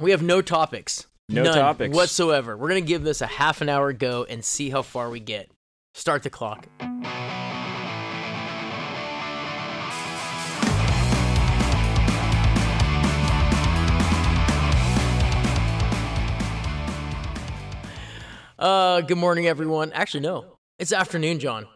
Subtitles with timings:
[0.00, 1.06] We have no topics.
[1.28, 1.96] No None topics.
[1.96, 2.54] whatsoever.
[2.56, 5.50] We're gonna give this a half an hour go and see how far we get.
[5.94, 6.66] Start the clock.
[18.58, 19.92] Uh, good morning, everyone.
[19.92, 21.66] Actually, no, it's afternoon, John.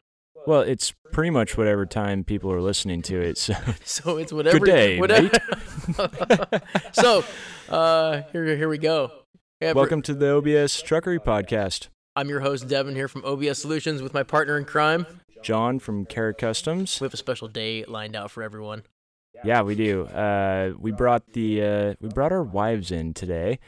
[0.46, 3.38] Well, it's pretty much whatever time people are listening to it.
[3.38, 3.54] So
[3.84, 4.64] So it's whatever.
[4.64, 5.30] day, whatever.
[6.92, 7.24] so,
[7.68, 9.12] uh, here, here we go.
[9.60, 11.88] Yeah, welcome to the OBS Truckery Podcast.
[12.16, 15.06] I'm your host Devin here from OBS Solutions with my partner in crime.
[15.42, 17.00] John from Carrick Customs.
[17.00, 18.84] We have a special day lined out for everyone.
[19.44, 20.04] Yeah, we do.
[20.06, 23.58] Uh, we brought the uh, we brought our wives in today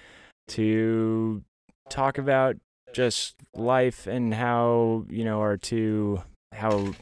[0.49, 1.43] to
[1.89, 2.57] talk about
[2.93, 6.93] just life and how you know our two how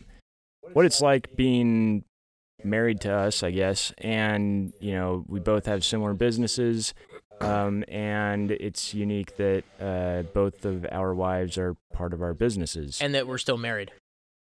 [0.72, 2.04] what it's like being
[2.62, 3.92] married to us, I guess.
[3.98, 6.94] And you know, we both have similar businesses,
[7.40, 13.00] um, and it's unique that uh, both of our wives are part of our businesses.
[13.00, 13.90] And that we're still married.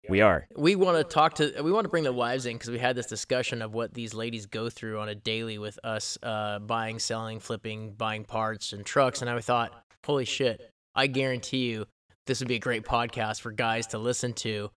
[0.10, 0.48] we are.
[0.56, 2.96] We want to talk to, we want to bring the wives in because we had
[2.96, 7.00] this discussion of what these ladies go through on a daily with us uh, buying,
[7.00, 9.22] selling, flipping, buying parts and trucks.
[9.22, 9.72] And I thought,
[10.06, 11.86] holy shit, I guarantee you
[12.26, 14.72] this would be a great podcast for guys to listen to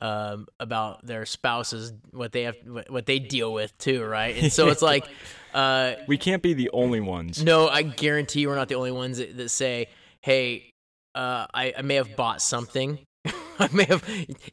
[0.00, 4.36] um, about their spouses, what they have, what what they deal with too, right?
[4.36, 5.06] And so it's like,
[5.54, 7.42] uh, We can't be the only ones.
[7.42, 9.88] no, I guarantee we're not the only ones that, that say,
[10.22, 10.70] "Hey,
[11.14, 12.98] uh, I, I may have bought something.
[13.58, 14.04] I may have.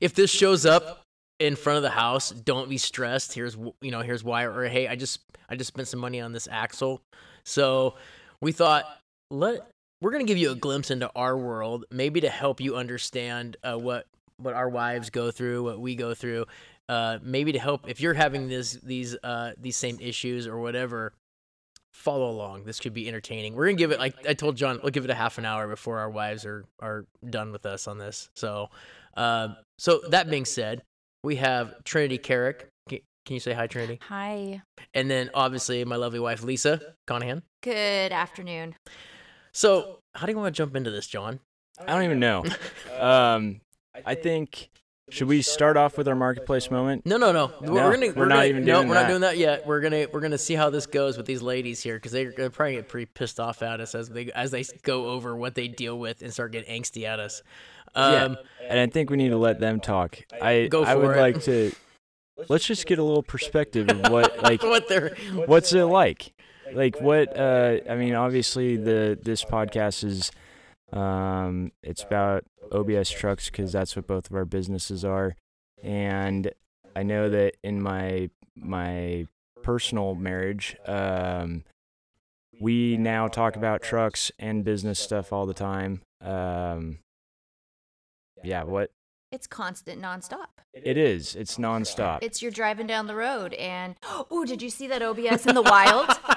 [0.01, 1.03] If this shows up
[1.39, 3.33] in front of the house, don't be stressed.
[3.33, 4.43] Here's you know, here's why.
[4.43, 7.01] Or hey, I just I just spent some money on this axle.
[7.45, 7.95] So
[8.41, 8.85] we thought
[9.29, 9.67] let
[10.01, 13.75] we're gonna give you a glimpse into our world, maybe to help you understand uh,
[13.77, 14.07] what
[14.37, 16.45] what our wives go through, what we go through.
[16.87, 21.13] Uh, maybe to help if you're having this these uh, these same issues or whatever
[21.95, 22.65] follow along.
[22.65, 23.55] This could be entertaining.
[23.55, 25.67] We're gonna give it like I told John, we'll give it a half an hour
[25.67, 28.29] before our wives are are done with us on this.
[28.35, 28.69] So,
[29.17, 30.83] um, so that being said,
[31.23, 32.67] we have Trinity Carrick.
[32.87, 33.99] Can, can you say hi, Trinity?
[34.07, 34.61] Hi.
[34.93, 37.41] And then obviously my lovely wife Lisa Conahan.
[37.63, 38.75] Good afternoon.
[39.53, 41.39] So, how do you want to jump into this, John?
[41.79, 42.43] I don't even know.
[42.99, 43.59] Um,
[44.05, 44.69] I think
[45.09, 47.05] should we start off with our marketplace moment?
[47.05, 47.51] No, no, no.
[47.61, 48.13] We're, No, we're gonna.
[48.15, 49.07] we're not gonna, even no, doing we're not that.
[49.09, 49.67] doing that yet.
[49.67, 50.07] We're gonna.
[50.11, 52.87] We're gonna see how this goes with these ladies here because they're gonna probably get
[52.87, 56.23] pretty pissed off at us as they as they go over what they deal with
[56.23, 57.43] and start getting angsty at us.
[57.93, 58.13] Um,
[58.61, 60.17] yeah, and I think we need to let them talk.
[60.41, 61.19] I Go I would it.
[61.19, 61.71] like to.
[62.49, 66.33] Let's just get a little perspective of what like what they're what's it like
[66.73, 70.31] like what uh i mean obviously the this podcast is
[70.95, 75.35] um it's about obs trucks because that's what both of our businesses are
[75.83, 76.51] and
[76.95, 79.25] i know that in my my
[79.63, 81.63] personal marriage um
[82.61, 86.97] we now talk about trucks and business stuff all the time um
[88.43, 88.89] yeah what
[89.31, 90.47] It's constant nonstop.
[90.73, 93.95] it is it's nonstop It's you're driving down the road and
[94.31, 96.09] oh, did you see that OBS in the wild?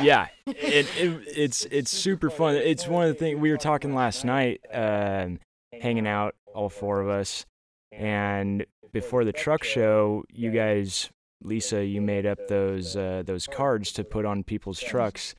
[0.00, 0.28] yeah.
[0.46, 2.56] It, it it's it's super fun.
[2.56, 5.38] It's one of the things we were talking last night um
[5.80, 7.44] hanging out all four of us
[7.90, 11.10] and before the truck show you guys
[11.42, 15.34] lisa you made up those uh, those cards to put on people's trucks.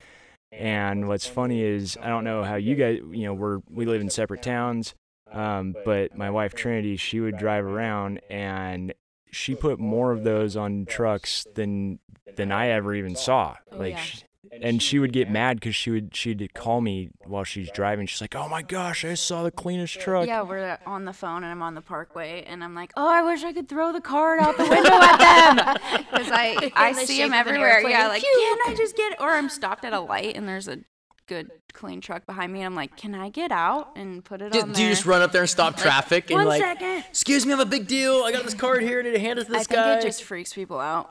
[0.52, 4.02] And what's funny is i don't know how you guys you know we're we live
[4.02, 4.94] in separate towns
[5.32, 8.94] um, but my wife trinity she would drive around and
[9.32, 11.98] she put more of those on trucks than
[12.36, 13.56] than i ever even saw.
[13.72, 14.00] Oh, like yeah.
[14.00, 14.24] she,
[14.62, 18.06] and she would get mad because she would she'd call me while she's driving.
[18.08, 21.44] She's like, "Oh my gosh, I saw the cleanest truck." Yeah, we're on the phone
[21.44, 24.02] and I'm on the parkway and I'm like, oh, I wish I could throw the
[24.02, 27.82] card out the window at them because I I the see them of an everywhere.
[27.82, 28.10] Yeah, airplane.
[28.10, 29.20] like can I just get?
[29.22, 30.80] Or I'm stopped at a light and there's a
[31.28, 32.60] good clean truck behind me.
[32.60, 35.06] and I'm like, can I get out and put it do, on do you just
[35.06, 37.06] run up there and stop traffic and One like, second.
[37.10, 38.24] excuse me, I have a big deal.
[38.24, 39.00] I got this card here.
[39.00, 41.10] I need to hand it to this I this think it just freaks people out.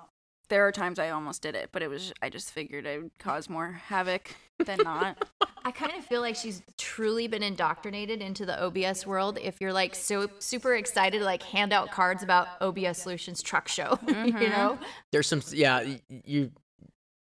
[0.49, 3.19] There are times I almost did it, but it was I just figured it would
[3.19, 5.17] cause more havoc than not.
[5.65, 9.39] I kind of feel like she's truly been indoctrinated into the OBS world.
[9.41, 13.69] If you're like so super excited to like hand out cards about OBS Solutions Truck
[13.69, 14.79] Show, you know?
[15.13, 15.41] There's some.
[15.53, 15.85] Yeah,
[16.25, 16.51] you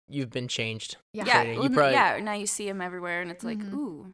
[0.08, 0.96] you've been changed.
[1.12, 1.24] Yeah.
[1.26, 2.18] yeah, well, You probably- yeah.
[2.20, 3.74] Now you see them everywhere, and it's like, Mhm.
[3.74, 4.06] ooh,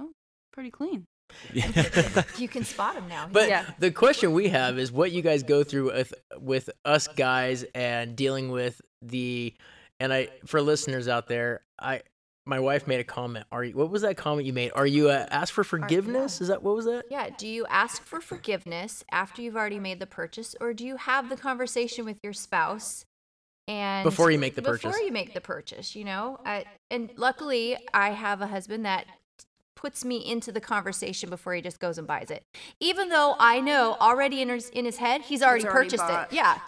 [0.00, 0.10] oh,
[0.52, 1.04] pretty clean.
[2.38, 3.28] You can spot them now.
[3.30, 3.64] But Yeah.
[3.78, 8.16] the question we have is what you guys go through with with us guys and
[8.16, 9.54] dealing with the
[10.00, 12.02] and I for listeners out there, I
[12.48, 13.46] my wife made a comment.
[13.50, 14.70] Are you what was that comment you made?
[14.74, 16.40] Are you uh, ask for forgiveness?
[16.40, 17.04] Is that what was that?
[17.10, 17.30] Yeah.
[17.36, 21.28] Do you ask for forgiveness after you've already made the purchase, or do you have
[21.28, 23.04] the conversation with your spouse
[23.68, 25.00] and Before you make the before purchase.
[25.04, 26.38] you make the purchase, you know.
[26.46, 29.06] I, and luckily, I have a husband that
[29.76, 32.42] puts me into the conversation before he just goes and buys it.
[32.80, 36.02] Even though oh, I know already in his in his head he's already, already purchased
[36.02, 36.32] bought.
[36.32, 36.34] it.
[36.34, 36.58] Yeah.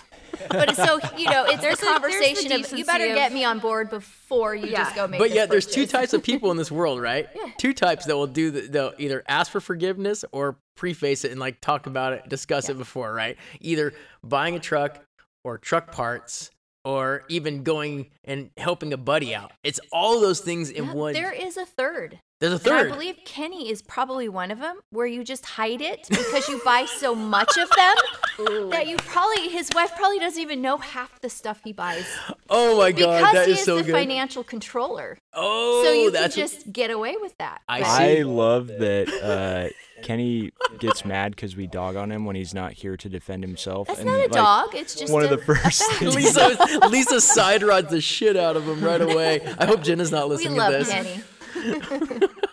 [0.50, 3.14] But it's so you know, it's There's the a- the conversation of you better of-
[3.16, 4.84] get me on board before you Yeah.
[4.84, 5.18] just go make.
[5.18, 7.26] But this yet, there's two types of people in this world, right?
[7.58, 11.40] Two types that will do the, they'll either ask for forgiveness or preface it and
[11.40, 13.36] like talk about it, discuss it before, right?
[13.60, 15.02] Either buying a truck
[15.44, 16.50] or truck parts
[16.84, 19.52] or even going and helping a buddy out.
[19.64, 21.12] It's all those things in Yeah, one.
[21.14, 22.20] There is a third.
[22.40, 22.86] There's a And third.
[22.86, 26.60] I believe Kenny is probably one of them where you just hide it because you
[26.64, 31.20] buy so much of them that you probably his wife probably doesn't even know half
[31.20, 32.06] the stuff he buys
[32.48, 33.92] oh my god, because that he is is so the good.
[33.92, 35.18] financial controller.
[35.34, 37.60] oh, so you can that's just get away with that.
[37.68, 38.18] I But- see.
[38.18, 42.72] I love that uh, Kenny gets mad because we dog on him when he's not
[42.72, 43.88] here to defend himself.
[43.88, 44.74] That's and, not a like, dog.
[44.76, 46.56] It's just one a, of the first things- Lisa,
[46.88, 49.40] Lisa side rods the shit out of him right away.
[49.58, 50.88] I hope Jenna's not We listening love to this.
[50.88, 51.20] Kenny.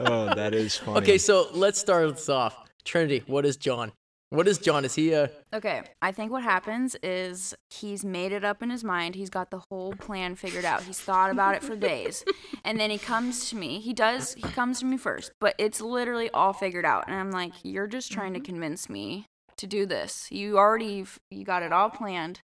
[0.00, 0.98] Oh, that is funny.
[0.98, 2.56] Okay, so let's start this off.
[2.84, 3.92] Trinity, what is John?
[4.30, 4.84] What is John?
[4.84, 8.84] Is he a Okay, I think what happens is he's made it up in his
[8.84, 9.16] mind.
[9.16, 10.84] He's got the whole plan figured out.
[10.84, 12.24] He's thought about it for days.
[12.64, 13.80] And then he comes to me.
[13.80, 17.04] He does, he comes to me first, but it's literally all figured out.
[17.08, 18.46] And I'm like, you're just trying to mm-hmm.
[18.46, 20.28] convince me to do this.
[20.30, 22.40] You already, you got it all planned.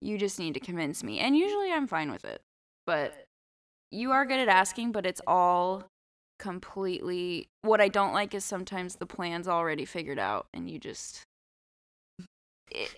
[0.00, 1.18] You just need to convince me.
[1.18, 2.40] And usually I'm fine with it.
[2.86, 3.23] But
[3.94, 5.84] you are good at asking, but it's all
[6.38, 11.22] completely what I don't like is sometimes the plan's already figured out and you just
[12.72, 12.90] it,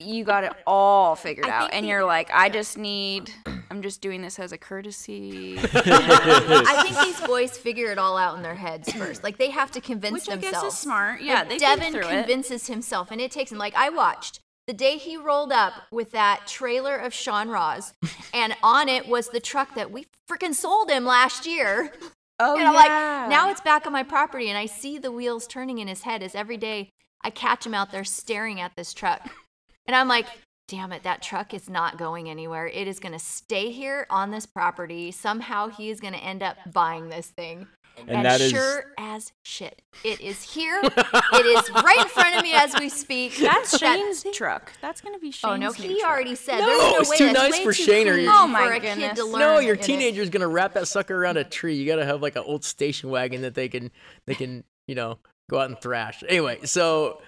[0.00, 3.30] you got it all figured out and you're like I just need
[3.70, 5.58] I'm just doing this as a courtesy.
[5.74, 9.24] I think these boys figure it all out in their heads first.
[9.24, 11.20] Like they have to convince Which I guess is smart.
[11.22, 12.20] Yeah, Like, they Devin through it.
[12.20, 13.58] convinces himself, and it takes him.
[13.58, 17.92] Like I watched the day he rolled up with that trailer of Sean Ross,
[18.34, 21.92] and on it was the truck that we freaking sold him last year.
[22.40, 23.20] Oh and I'm yeah.
[23.22, 26.02] like, now it's back on my property, and I see the wheels turning in his
[26.02, 26.90] head as every day
[27.22, 29.28] I catch him out there staring at this truck,
[29.86, 30.26] and I'm like.
[30.66, 32.66] Damn it, that truck is not going anywhere.
[32.66, 35.10] It is going to stay here on this property.
[35.10, 37.66] Somehow he is going to end up buying this thing.
[37.96, 40.80] And And, that is sure as shit, it is here.
[40.82, 43.36] it is right in front of me as we speak.
[43.40, 44.72] that's Shane's thing- truck.
[44.80, 46.10] That's gonna be Shane's Oh no, he truck.
[46.10, 48.46] already said No, there's no it's way too nice for Shane or clean your- Oh
[48.46, 49.18] my for a kid goodness.
[49.18, 49.38] to learn.
[49.40, 49.84] No, your in it.
[49.86, 51.74] teenager's gonna wrap that sucker around a tree.
[51.76, 53.90] You gotta have like an old station wagon that they can
[54.26, 55.18] they can, you know,
[55.50, 56.22] go out and thrash.
[56.28, 57.20] Anyway, so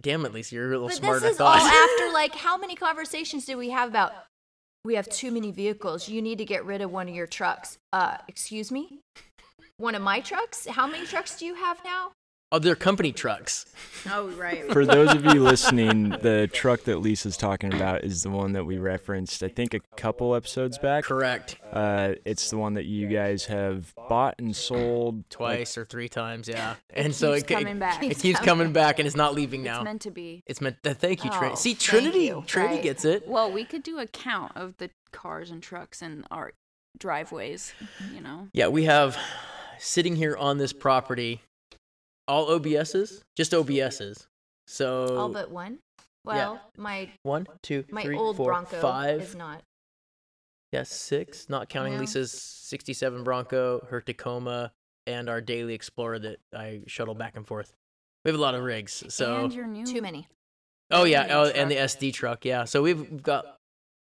[0.00, 1.68] damn it, Lisa, you're a little But smarter this than I is all
[2.06, 4.12] after like how many conversations did we have about
[4.84, 6.08] we have too many vehicles.
[6.08, 7.76] You need to get rid of one of your trucks.
[7.92, 9.00] Uh, excuse me?
[9.78, 10.66] One of my trucks?
[10.66, 12.12] How many trucks do you have now?
[12.52, 13.66] oh, they're company trucks.
[14.08, 14.70] Oh right.
[14.72, 18.64] For those of you listening, the truck that Lisa's talking about is the one that
[18.64, 21.02] we referenced, I think, a couple episodes back.
[21.02, 21.56] Correct.
[21.72, 26.08] Uh, it's the one that you guys have bought and sold like, Twice or three
[26.08, 26.76] times, yeah.
[26.90, 28.00] And so keeps it, coming back.
[28.00, 29.78] It Keeps keeps coming coming back and it's not leaving now.
[29.78, 30.44] It's meant to be.
[30.46, 30.80] It's meant.
[30.84, 31.52] To, thank you, Trinity.
[31.52, 32.44] Oh, See, Trinity, you.
[32.46, 32.82] Trinity Right.
[32.84, 33.26] gets it.
[33.26, 36.52] Well, we could do a count of the cars and trucks in our
[36.96, 37.72] driveways,
[38.14, 38.48] you know.
[38.52, 39.18] Yeah, we have
[39.78, 41.40] sitting here on this property
[42.28, 44.26] all OBSs, just OBSs.
[44.66, 45.78] So All but one?
[46.24, 49.20] Well, my one, two, my three, old four, Bronco five.
[49.20, 49.62] is not.
[50.72, 52.00] Yes, six, not counting No.
[52.00, 54.72] Lisa's 67 Bronco, her Tacoma,
[55.06, 57.72] and our daily Explorer that I shuttle back and forth.
[58.24, 59.04] We have a lot of rigs.
[59.08, 60.26] So, and your new Too many.
[60.90, 61.76] oh yeah, and oh, and the.
[61.76, 62.64] SD truck, yeah.
[62.64, 63.44] So we've we've got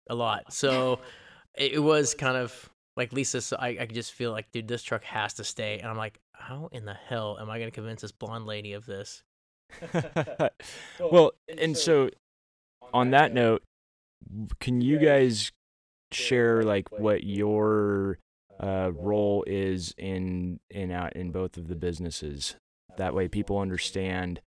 [0.09, 0.53] a lot.
[0.53, 0.99] So
[1.57, 2.69] it, it was kind of
[3.01, 3.41] like Lisa.
[3.41, 5.79] So I I could just feel like, dude, this truck has to stay.
[5.79, 8.87] And I'm like, how in the hell am I gonna convince this blonde lady of
[8.87, 9.23] this?
[11.01, 12.11] well, and so
[12.93, 13.63] on that note,
[14.61, 15.51] can you guys
[16.13, 18.19] share like what your
[18.63, 22.57] uh, role is in in out in both of the businesses?
[22.99, 24.41] That way, people understand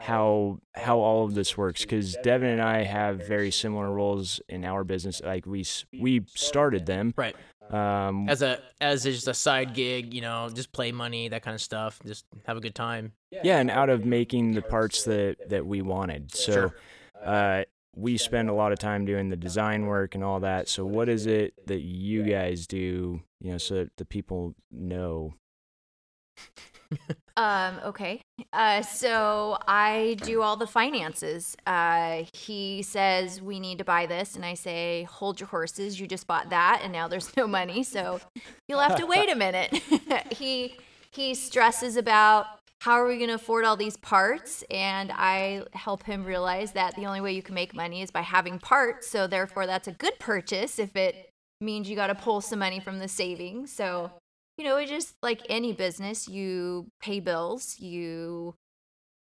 [0.00, 1.82] how how all of this works.
[1.82, 5.20] Because Devin and I have very similar roles in our business.
[5.24, 5.64] Like we
[5.98, 7.14] we started them.
[7.16, 7.36] Right.
[7.74, 11.54] Um, As a as just a side gig, you know, just play money, that kind
[11.54, 12.00] of stuff.
[12.06, 13.12] Just have a good time.
[13.30, 16.34] yeah, and out of making the parts that that we wanted.
[16.34, 16.52] So.
[16.52, 16.74] Sure.
[17.24, 17.64] uh,
[17.96, 20.68] we spend a lot of time doing the design work and all that.
[20.68, 25.34] So, what is it that you guys do, you know, so that the people know?
[27.36, 28.20] Um, okay.
[28.52, 31.56] Uh, so I do all the finances.
[31.66, 35.98] Uh, he says we need to buy this, and I say, hold your horses.
[35.98, 38.20] You just bought that, and now there's no money, so
[38.68, 39.72] you'll have to wait a minute.
[40.30, 40.76] he
[41.10, 42.46] he stresses about
[42.80, 44.62] how are we going to afford all these parts?
[44.70, 48.20] And I help him realize that the only way you can make money is by
[48.20, 49.08] having parts.
[49.08, 51.30] So therefore, that's a good purchase if it
[51.62, 53.72] means you got to pull some money from the savings.
[53.72, 54.10] So,
[54.56, 58.54] you know, it's just like any business, you pay bills, you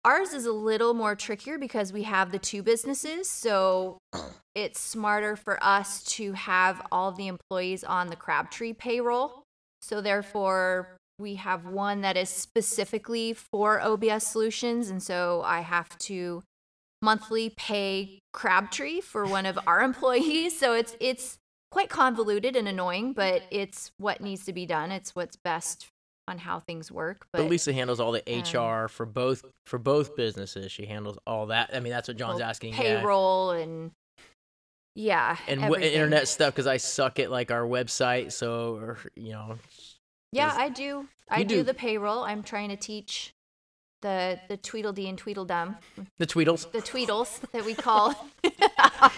[0.05, 3.29] Ours is a little more trickier because we have the two businesses.
[3.29, 3.99] So
[4.55, 9.43] it's smarter for us to have all the employees on the Crabtree payroll.
[9.83, 14.89] So therefore, we have one that is specifically for OBS solutions.
[14.89, 16.43] And so I have to
[17.03, 20.59] monthly pay Crabtree for one of our employees.
[20.59, 21.39] So it's it's
[21.71, 24.91] quite convoluted and annoying, but it's what needs to be done.
[24.91, 25.89] It's what's best
[26.27, 27.27] on how things work.
[27.33, 30.71] But, But Lisa handles all the um, HR for both for both businesses.
[30.71, 31.71] She handles all that.
[31.73, 32.75] I mean, that's what John's well, asking.
[32.75, 32.79] yeah.
[33.01, 33.91] payroll and
[34.95, 38.33] yeah, and w- internet stuff because I suck at like our website.
[38.33, 39.59] So or, you know,
[40.33, 41.07] Yeah, I do.
[41.31, 41.57] I do.
[41.57, 41.63] do.
[41.63, 42.25] the payroll.
[42.25, 43.33] I'm trying to teach
[44.03, 45.77] the the Tweedledee and Tweedledum,
[46.19, 46.71] the Tweedles.
[46.73, 48.15] the Tweedles that we call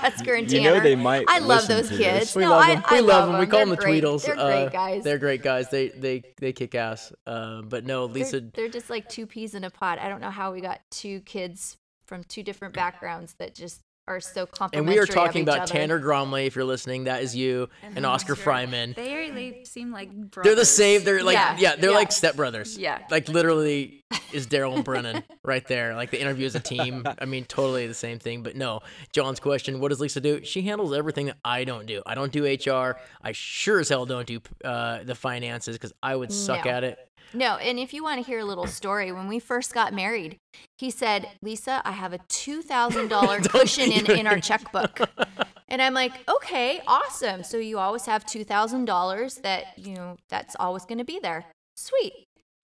[0.03, 2.19] Oscar and You know they might I love those to kids.
[2.21, 2.37] this.
[2.37, 2.85] We no, love I, them.
[2.87, 3.39] I we love them.
[3.41, 4.03] We call They're them the great.
[4.05, 4.25] Tweedles.
[4.25, 5.05] They're Uh, great guys.
[5.05, 5.71] They're great guys.
[5.71, 7.13] They they they kick ass.
[7.27, 8.41] Uh, but no, They're- Lisa.
[8.41, 9.99] they're, just like two peas in a pod.
[9.99, 14.21] I don't know how we got two kids from two different backgrounds that just are
[14.21, 14.87] so complicated.
[14.87, 15.73] And we are talking about other.
[15.73, 16.47] Tanner Gromley.
[16.47, 18.95] If you're listening, that is you, and, Oscar Fryman.
[18.97, 20.45] They are, they seem like brothers.
[20.45, 21.05] They're the same.
[21.05, 21.97] They're like yeah, Yeah, they're yeah.
[21.97, 22.77] like stepbrothers.
[22.79, 22.99] Yeah.
[23.11, 25.95] Like literally is Daryl and Brennan right there.
[25.95, 27.07] Like the interview as a team.
[27.19, 28.43] I mean, totally the same thing.
[28.43, 28.81] But no,
[29.13, 30.43] John's question: What does Lisa do?
[30.45, 32.03] She handles everything that I don't do.
[32.05, 32.97] I don't do HR.
[33.23, 36.71] I sure as hell don't do uh, the finances because I would suck No.
[36.73, 36.99] at it.
[37.33, 40.37] No, and if you want to hear a little story, when we first got married,
[40.79, 45.01] he said, Lisa, I have a $2,000 cushion in, in our checkbook.
[45.69, 47.45] And I'm like, okay, awesome.
[47.45, 51.47] So you always have $2,000 that, you know, that's always going to be there.
[51.77, 52.13] Sweet.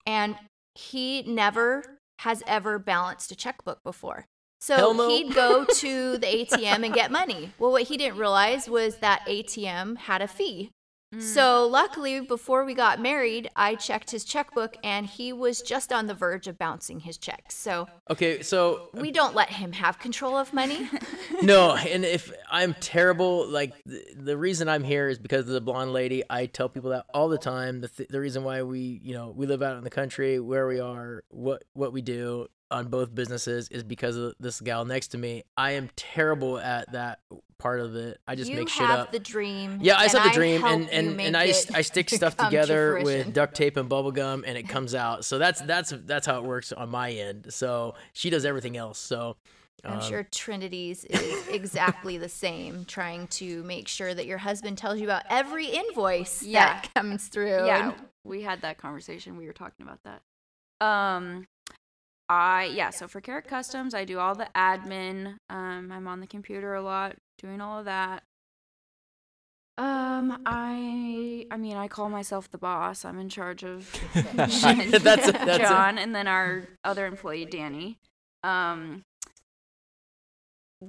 [0.05, 0.35] And
[0.75, 4.25] he never has ever balanced a checkbook before.
[4.59, 5.07] So no.
[5.09, 7.51] he'd go to the ATM and get money.
[7.59, 10.71] Well, what he didn't realize was that ATM had a fee.
[11.13, 11.21] Mm.
[11.21, 16.07] So luckily, before we got married, I checked his checkbook and he was just on
[16.07, 17.55] the verge of bouncing his checks.
[17.55, 20.89] So Okay, so um, we don't let him have control of money.
[21.41, 25.61] no, and if I'm terrible, like the, the reason I'm here is because of the
[25.61, 26.23] blonde lady.
[26.29, 27.81] I tell people that all the time.
[27.81, 30.67] The th- the reason why we, you know, we live out in the country, where
[30.67, 35.09] we are, what what we do on both businesses is because of this gal next
[35.09, 35.43] to me.
[35.55, 37.19] I am terrible at that
[37.57, 38.19] part of it.
[38.27, 39.11] I just you make shit have up.
[39.11, 39.79] the dream.
[39.81, 42.09] Yeah, I and just have the dream, and and, and I it s- I stick
[42.11, 45.25] stuff come to together with duct tape and bubble gum, and it comes out.
[45.25, 47.47] So that's that's that's how it works on my end.
[47.53, 48.99] So she does everything else.
[48.99, 49.37] So
[49.83, 54.77] I'm um, sure Trinity's is exactly the same, trying to make sure that your husband
[54.77, 56.65] tells you about every invoice Yeah.
[56.81, 57.65] that comes through.
[57.65, 57.93] Yeah,
[58.23, 59.37] we had that conversation.
[59.37, 60.85] We were talking about that.
[60.85, 61.47] Um,
[62.29, 62.89] I yeah.
[62.89, 65.37] So for Carrick Customs, I do all the admin.
[65.49, 68.23] Um, I'm on the computer a lot, doing all of that.
[69.77, 73.05] Um, I I mean, I call myself the boss.
[73.05, 73.91] I'm in charge of
[74.33, 75.35] That's it, that's it.
[75.59, 77.97] John, and then our other employee Danny.
[78.43, 79.03] Um,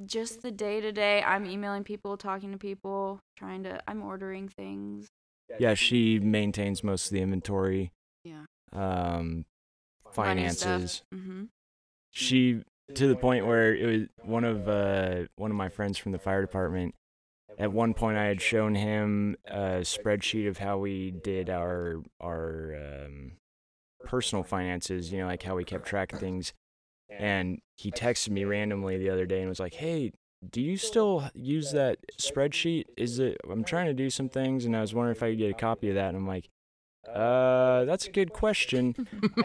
[0.07, 1.23] just the day to day.
[1.23, 3.81] I'm emailing people, talking to people, trying to.
[3.87, 5.07] I'm ordering things.
[5.59, 7.93] Yeah, she maintains most of the inventory.
[8.25, 8.45] Yeah.
[8.73, 8.77] Um,
[9.23, 9.58] running stuff.
[10.13, 11.03] Finances.
[11.15, 11.45] Mm-hmm.
[12.11, 12.63] She
[12.95, 16.19] to the point where it was one of uh one of my friends from the
[16.19, 16.95] fire department.
[17.59, 22.77] At one point, I had shown him a spreadsheet of how we did our our
[22.77, 23.33] um,
[24.05, 25.13] personal finances.
[25.13, 26.53] You know, like how we kept track of things.
[27.11, 30.13] And he texted me randomly the other day and was like, "Hey,
[30.49, 32.85] do you still use that spreadsheet?
[32.97, 33.39] Is it?
[33.51, 35.55] I'm trying to do some things, and I was wondering if I could get a
[35.55, 36.49] copy of that." And I'm like,
[37.07, 38.95] "Uh, that's a good question.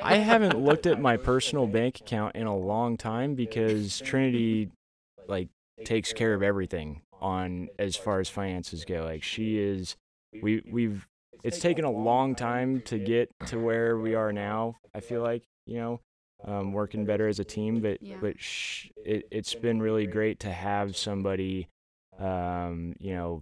[0.01, 4.69] I haven't looked at my personal bank account in a long time because Trinity,
[5.27, 5.49] like,
[5.85, 9.03] takes care of everything on as far as finances go.
[9.03, 9.95] Like, she is.
[10.41, 11.07] We we've.
[11.43, 14.77] It's taken a long time to get to where we are now.
[14.93, 15.99] I feel like you know."
[16.45, 17.79] um, working better as a team.
[17.79, 18.17] But Yeah.
[18.19, 21.69] but sh- it it's been really great to have somebody,
[22.19, 23.41] um, you know,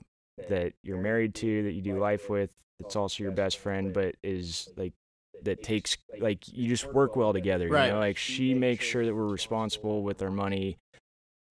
[0.50, 4.15] that you're married to, that you do life with, that's also your best friend, but
[4.23, 4.93] is like
[5.43, 7.67] that takes like you just work well together.
[7.69, 7.88] Right.
[7.88, 10.77] You know, like she makes sure that we're responsible with our money.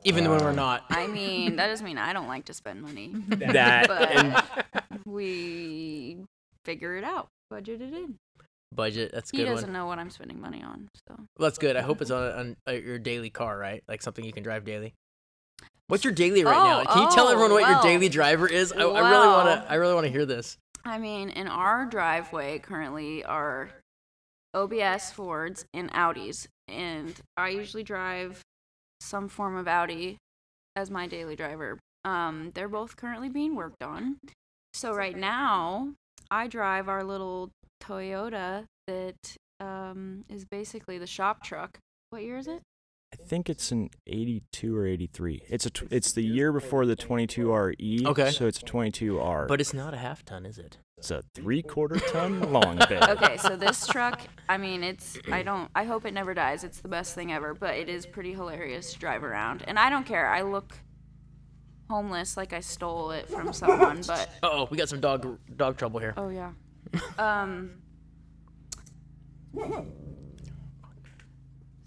[0.04, 0.84] even when we're Uh, not.
[0.88, 3.14] I mean, that doesn't mean I don't like to spend money.
[3.28, 6.18] That But- and we
[6.64, 8.16] figure it out, budget it in.
[8.75, 9.10] budget.
[9.12, 9.72] That's a He doesn't one.
[9.72, 11.76] know what I'm spending money on, so Well, that's good.
[11.76, 13.82] I hope it's on, on uh, your daily car, right?
[13.88, 14.94] Like something you can drive daily.
[15.88, 16.82] What's your daily right now?
[16.82, 18.70] Oh, Can you tell oh, everyone what your daily driver is?
[18.72, 19.70] I, I really want to.
[19.70, 20.56] I really want to hear this.
[20.84, 23.70] I mean, in our driveway currently, are
[24.54, 28.40] OBS Fords and Audis, and I usually drive
[29.00, 30.16] some form of Audi
[30.76, 31.78] as my daily driver.
[32.04, 34.16] Um, they're both currently being worked on.
[34.72, 35.92] So right now,
[36.30, 37.50] I drive our little
[37.82, 41.78] Toyota that um, is basically the shop truck.
[42.10, 42.62] What year is it?
[43.12, 45.43] I think it's an 82 or 83.
[45.49, 48.07] It's a tw- it's the year before the 22RE.
[48.07, 48.31] Okay.
[48.31, 49.49] So it's a 22R.
[49.49, 50.79] But it's not a half ton, is it?
[50.97, 53.02] it's a three quarter ton long bed.
[53.09, 56.62] Okay, so this truck, I mean, it's I don't I hope it never dies.
[56.62, 59.64] It's the best thing ever, but it is pretty hilarious to drive around.
[59.67, 60.26] And I don't care.
[60.29, 60.76] I look
[61.88, 66.00] homeless like I stole it from someone, but Oh, we got some dog dog trouble
[66.00, 66.12] here.
[66.19, 66.52] oh yeah.
[67.19, 67.71] Um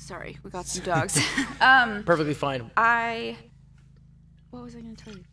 [0.03, 1.17] Sorry, we got some dogs.
[1.61, 2.69] um Perfectly fine.
[2.75, 3.37] I
[4.51, 5.23] what was I going to tell you?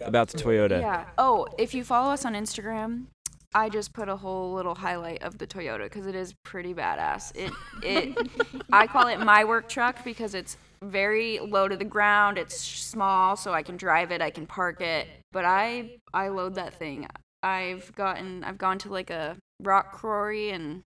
[0.00, 0.80] About the Toyota.
[0.80, 1.06] Yeah.
[1.16, 3.06] Oh, if you follow us on Instagram,
[3.54, 7.34] I just put a whole little highlight of the Toyota because it is pretty badass.
[7.34, 8.28] It it
[8.72, 12.38] I call it my work truck because it's very low to the ground.
[12.38, 14.20] It's small, so I can drive it.
[14.20, 15.06] I can park it.
[15.32, 17.06] But I I load that thing.
[17.42, 20.82] I've gotten I've gone to like a rock quarry and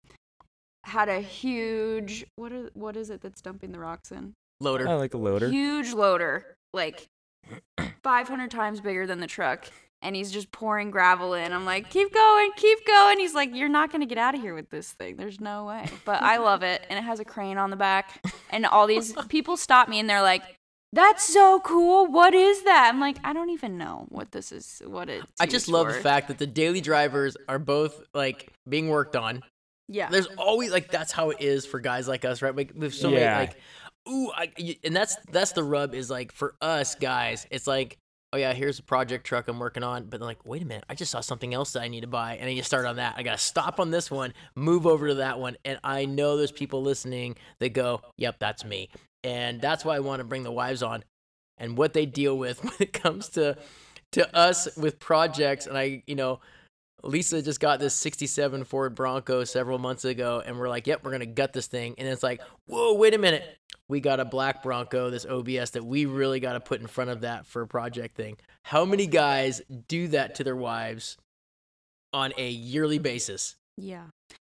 [0.84, 4.34] had a huge what is what is it that's dumping the rocks in?
[4.60, 4.88] Loader.
[4.88, 5.48] I like a loader.
[5.48, 6.44] huge loader,
[6.74, 7.08] like
[8.02, 9.66] 500 times bigger than the truck.
[10.02, 11.52] And he's just pouring gravel in.
[11.52, 13.18] I'm like, keep going, keep going.
[13.18, 15.16] He's like, you're not going to get out of here with this thing.
[15.16, 15.88] There's no way.
[16.06, 16.86] But I love it.
[16.88, 18.24] And it has a crane on the back.
[18.50, 20.42] And all these people stop me and they're like,
[20.92, 22.06] that's so cool.
[22.06, 22.88] What is that?
[22.88, 25.94] I'm like, I don't even know what this is, what it I just love the
[25.94, 29.42] fact that the daily drivers are both like being worked on.
[29.90, 30.08] Yeah.
[30.10, 32.54] There's always like that's how it is for guys like us, right?
[32.54, 33.16] Like with so Yeah.
[33.36, 33.56] many like,
[34.08, 37.98] ooh, I, y- and that's that's the rub is like for us guys, it's like,
[38.32, 40.84] oh yeah, here's a project truck I'm working on, but then like, wait a minute,
[40.88, 42.96] I just saw something else that I need to buy, and then you start on
[42.96, 43.14] that.
[43.16, 46.52] I gotta stop on this one, move over to that one, and I know there's
[46.52, 48.88] people listening that go, yep, that's me,
[49.24, 51.02] and that's why I want to bring the wives on,
[51.58, 53.56] and what they deal with when it comes to
[54.12, 56.38] to us with projects, and I, you know.
[57.02, 61.10] Lisa just got this 67 Ford Bronco several months ago, and we're like, yep, we're
[61.10, 61.94] going to gut this thing.
[61.98, 63.58] And it's like, whoa, wait a minute.
[63.88, 67.10] We got a black Bronco, this OBS that we really got to put in front
[67.10, 68.36] of that for a project thing.
[68.64, 71.16] How many guys do that to their wives
[72.12, 73.56] on a yearly basis?
[73.76, 74.04] Yeah.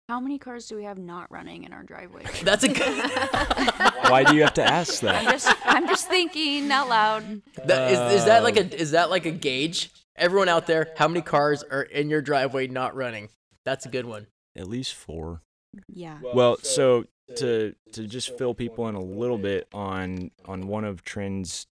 [0.08, 2.24] How many cars do we have not running in our driveway?
[2.42, 3.10] That's a good.
[4.10, 5.32] Why do you have to ask I'm that?
[5.32, 7.42] just I'm just thinking out loud.
[7.64, 9.90] that, is, is that like a uh, is that like a gauge?
[10.16, 13.28] Everyone out there, how many cars are in your driveway not running?
[13.64, 14.26] That's a good one.
[14.56, 15.42] At least four.
[15.88, 16.18] Yeah.
[16.34, 17.04] Well, so
[17.36, 21.66] to to just fill people in a little bit on on one of Trin's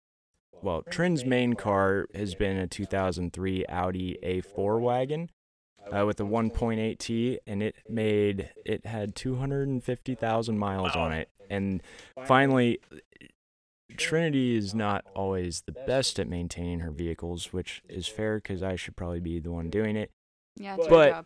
[0.62, 5.30] well, Trin's main car has been a 2003 Audi A4 wagon
[5.92, 11.30] uh, with a 1.8T, and it made it had 250,000 miles on it.
[11.50, 11.82] And
[12.26, 12.80] finally,
[13.98, 18.76] Trinity is not always the best at maintaining her vehicles, which is fair because I
[18.76, 20.12] should probably be the one doing it.
[20.56, 21.26] Yeah, it's But-.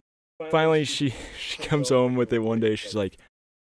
[0.49, 2.75] Finally, she she comes home with it one day.
[2.75, 3.17] She's like,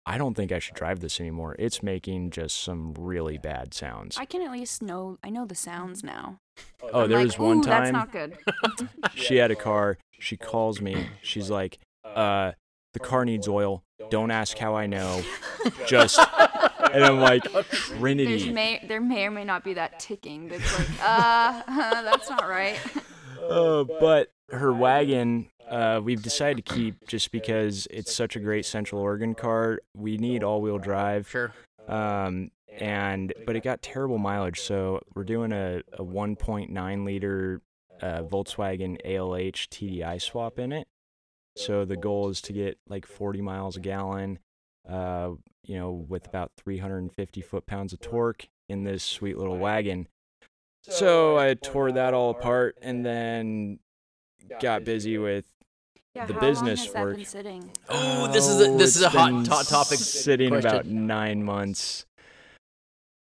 [0.05, 1.55] "I don't think I should drive this anymore.
[1.59, 5.55] It's making just some really bad sounds." I can at least know I know the
[5.55, 6.39] sounds now.
[6.81, 8.37] Oh, I'm there like, was one "Ooh, That's not good.
[9.15, 9.97] she had a car.
[10.19, 11.09] She calls me.
[11.21, 12.53] She's like, "Uh,
[12.93, 13.83] the car needs oil.
[14.09, 15.21] Don't ask how I know.
[15.85, 16.17] Just."
[16.93, 20.77] And I'm like, There's "Trinity." may there may or may not be that ticking that's
[20.79, 22.79] like, uh, that's not right.
[23.49, 28.65] Uh, but her wagon, uh, we've decided to keep just because it's such a great
[28.65, 29.79] Central Oregon car.
[29.95, 31.27] We need all-wheel drive.
[31.29, 31.53] Sure.
[31.87, 34.59] um, and but it got terrible mileage.
[34.59, 37.61] So we're doing a, a 1.9 liter
[38.01, 40.87] uh, Volkswagen ALH TDI swap in it.
[41.55, 44.39] So the goal is to get like 40 miles a gallon,
[44.89, 45.31] uh,
[45.63, 50.07] you know, with about 350 foot pounds of torque in this sweet little wagon.
[50.83, 53.79] So I tore that all apart and then
[54.61, 55.45] got busy with
[56.15, 57.15] Yeah, The how business long has that work.
[57.17, 57.71] been sitting?
[57.89, 59.99] Oh, this is a, this is a it's hot to- topic.
[59.99, 60.69] Sitting question.
[60.71, 62.05] about nine months.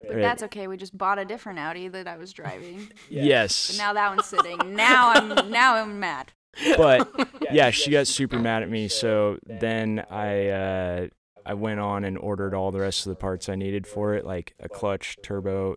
[0.01, 0.21] But Right.
[0.23, 0.69] that's okay.
[0.69, 2.89] We just bought a different Audi that I was driving.
[3.11, 3.73] Yes.
[3.73, 4.77] But now that one's sitting.
[4.77, 6.33] Now I'm now I'm mad.
[6.77, 7.11] but
[7.53, 8.87] yeah, she got super mad at me.
[8.89, 11.07] So then I uh,
[11.49, 14.27] I went on and ordered all the rest of the parts I needed for it,
[14.27, 15.77] like a clutch, turbo,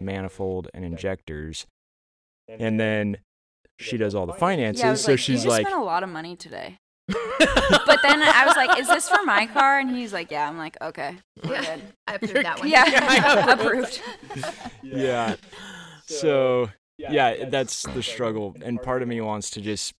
[0.00, 1.66] manifold, and injectors.
[2.48, 3.18] And then
[3.78, 4.82] she does all the finances.
[4.82, 6.78] Yeah, I was so like, she's you just like, spent a lot of money today.
[7.86, 10.58] But then I was like, "Is this for my car?" And he's like, "Yeah." I'm
[10.58, 12.68] like, "Okay, we're good." I approved that one.
[12.70, 14.02] Yeah, approved.
[14.82, 15.36] yeah.
[16.06, 18.54] So yeah, that's the struggle.
[18.62, 19.94] And part of me wants to just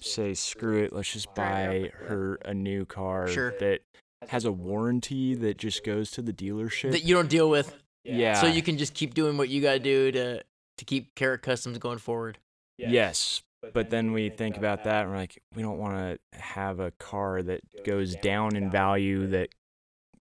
[0.00, 3.54] say, screw it, let's just buy her a new car Sure.
[3.60, 3.80] that
[4.28, 6.92] has a warranty that just goes to the dealership.
[6.92, 8.34] that you don't deal with, yeah.
[8.34, 10.42] so you can just keep doing what you gotta do to
[10.78, 12.38] to keep Carrick Customs going forward.
[12.78, 13.42] Yes.
[13.74, 15.92] But then we think about that and we're like, we don't want
[16.32, 19.50] to have a car that goes down in value that,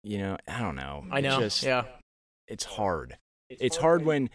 [0.03, 1.05] you know, I don't know.
[1.09, 1.39] I It's know.
[1.39, 1.85] just- yeah.
[2.49, 3.17] It's hard.
[3.49, 4.29] It's hard when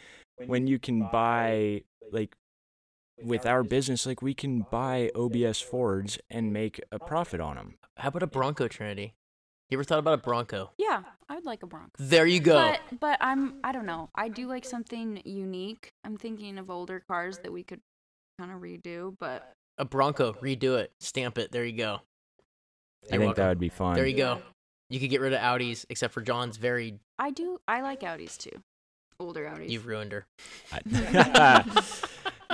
[0.47, 2.35] when you can buy like
[3.23, 7.75] with our business like we can buy OBS Fords and make a profit on them.
[7.99, 9.15] How about a Bronco Trinity?
[9.71, 10.71] You ever thought about a Bronco?
[10.77, 11.91] Yeah, I would like a Bronco.
[11.99, 12.55] There you go.
[12.55, 14.11] But but I'm I don't know.
[14.15, 15.89] I do like something unique.
[16.05, 17.81] I'm thinking of older cars that we could
[18.39, 21.51] kind of redo, but a Bronco, redo it, stamp it.
[21.51, 21.95] There you go.
[21.95, 21.99] I
[23.03, 23.43] You're think welcome.
[23.43, 23.95] that would be fun.
[23.95, 24.43] There you go.
[24.91, 26.99] You could get rid of Audis, except for John's very.
[27.19, 28.63] I do I like Audis too.
[29.19, 29.71] Older Audis.
[29.71, 30.27] You've ruined her.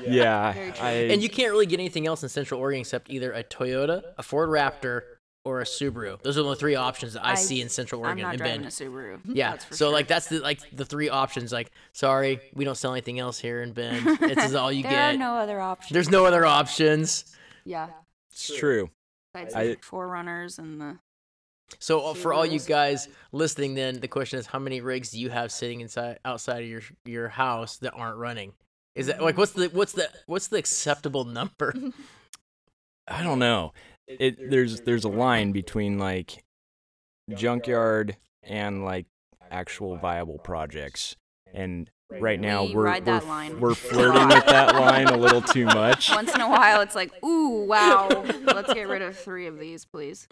[0.02, 0.52] yeah.
[0.52, 0.86] Very true.
[0.86, 4.02] I, And you can't really get anything else in Central Oregon except either a Toyota,
[4.18, 5.02] a Ford Raptor,
[5.44, 6.20] or a Subaru.
[6.22, 8.24] Those are the three options that I, I- see in Central Oregon.
[8.24, 9.24] I'm Oregon not in driving Bend.
[9.24, 9.36] a Subaru.
[9.36, 9.50] Yeah.
[9.52, 9.92] that's for So sure.
[9.94, 11.52] like that's the like the three options.
[11.52, 14.06] Like, sorry, we don't sell anything else here in Bend.
[14.20, 14.96] This is all you there get.
[14.98, 15.92] There are no other options.
[15.92, 17.24] There's no other options.
[17.64, 17.88] yeah.
[18.30, 18.90] it's true.
[19.32, 20.98] Besides I- the 4Runners and the
[21.78, 25.20] So uh, for all you guys listening, then the question is, how many rigs do
[25.20, 28.52] you have sitting inside outside of your your house that aren't running?
[28.96, 31.72] Is that like what's the what's the what's the acceptable number?
[33.08, 33.72] I don't know.
[34.18, 36.42] It there's there's a line between like
[37.34, 39.06] junkyard and like
[39.50, 41.16] actual viable projects.
[41.52, 43.60] And right now We we're we're, line.
[43.60, 46.10] we're flirting with that line a little too much.
[46.10, 48.08] once in a while it's like, ooh, wow,
[48.44, 50.28] let's get rid of three of these, please.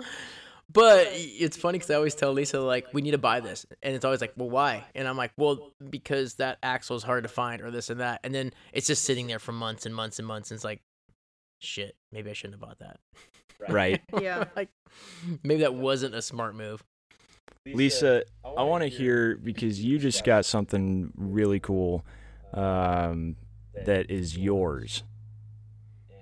[0.71, 3.95] But it's funny because I always tell Lisa like we need to buy this, and
[3.97, 4.85] it's always like, well, why?
[4.95, 8.21] And I'm like, well, because that axle is hard to find, or this and that,
[8.23, 10.83] and then it's just sitting there for months and months and months, and it's like,
[11.59, 13.01] shit, maybe I shouldn't have bought that.
[13.69, 14.01] Right.
[14.21, 14.45] Yeah.
[14.57, 14.69] like
[15.43, 16.83] maybe that wasn't a smart move.
[17.67, 22.05] Lisa, I want to hear because you just got something really cool
[22.55, 23.37] um,
[23.85, 25.03] that is yours.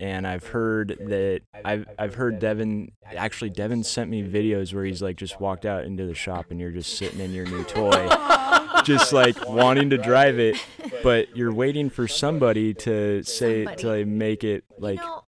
[0.01, 5.01] And I've heard that I've I've heard Devin actually Devin sent me videos where he's
[5.01, 8.09] like just walked out into the shop and you're just sitting in your new toy,
[8.85, 10.57] just like wanting to drive it,
[11.03, 15.26] but you're waiting for somebody to say to like, make it like you know, I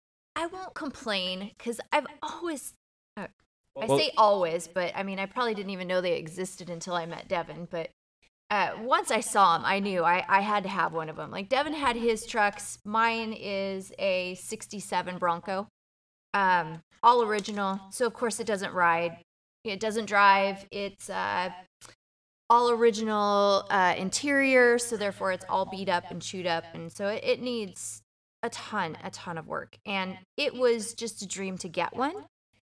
[0.62, 2.74] won't complain because I've always,
[3.16, 3.26] uh,
[3.80, 6.94] I Well- say always, but I mean, I probably didn't even know they existed until
[6.94, 7.66] I met Devin.
[7.70, 7.90] But
[8.50, 11.30] uh, once I saw him, I knew I, I had to have one of them.
[11.30, 12.78] Like Devin had his trucks.
[12.84, 15.66] Mine is a 67 Bronco,
[16.34, 17.80] um, all original.
[17.90, 19.18] So, of course, it doesn't ride,
[19.64, 20.66] it doesn't drive.
[20.70, 21.50] It's uh,
[22.50, 24.78] all original uh, interior.
[24.78, 26.64] So, therefore, it's all beat up and chewed up.
[26.74, 28.02] And so it, it needs
[28.42, 29.76] a ton, a ton of work.
[29.86, 32.14] And it was just a dream to get one.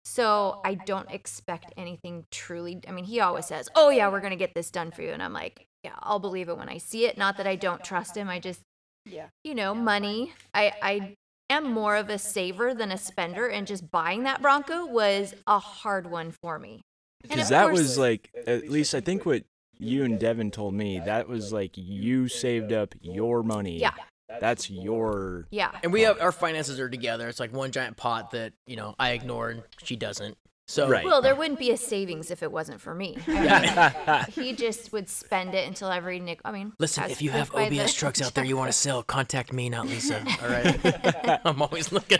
[0.04, 2.80] So I don't expect anything truly.
[2.88, 5.23] I mean, he always says, "Oh yeah, we're gonna get this done for you," and
[5.23, 8.15] I'm like, "Yeah, I'll believe it when I see it." Not that I don't trust
[8.15, 8.30] him.
[8.30, 8.62] I just,
[9.06, 9.30] Yeah.
[9.43, 10.34] you know, money.
[10.54, 11.15] I I
[11.49, 15.58] am more of a saver than a spender, and just buying that Bronco was a
[15.58, 16.82] hard one for me.
[17.23, 19.43] Because that course- was like at least I think what
[19.80, 23.80] you and Devin told me that was like you saved up your money.
[23.80, 23.95] Yeah.
[24.39, 25.71] That's your Yeah.
[25.84, 27.28] And we have our finances are together.
[27.28, 30.38] It's like one giant pot that you know I ignore and she doesn't.
[30.67, 31.06] So Right.
[31.06, 33.17] Well, there wouldn't be a savings if it wasn't for me.
[33.28, 36.39] I mean, he just would spend it until every nick.
[36.43, 39.04] I mean, Listen, if you have OBS the- trucks out there you want to sell,
[39.04, 40.26] contact me, not Lisa.
[40.41, 41.39] All right.
[41.45, 42.17] I'm always looking.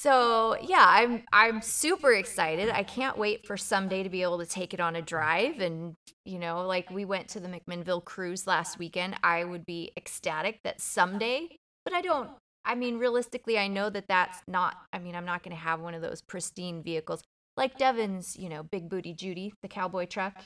[0.00, 2.70] So yeah, I'm I'm super excited.
[2.70, 5.58] I can't wait for someday to be able to take it on a drive.
[5.58, 9.16] And you know, like we went to the McMinnville cruise last weekend.
[9.24, 11.48] I would be ecstatic that someday,
[11.84, 12.30] but I don't.
[12.64, 14.76] I mean, realistically, I know that that's not.
[14.92, 17.24] I mean, I'm not going to have one of those pristine vehicles
[17.58, 18.36] like Devin's.
[18.38, 20.34] You know, big booty Judy, the cowboy truck.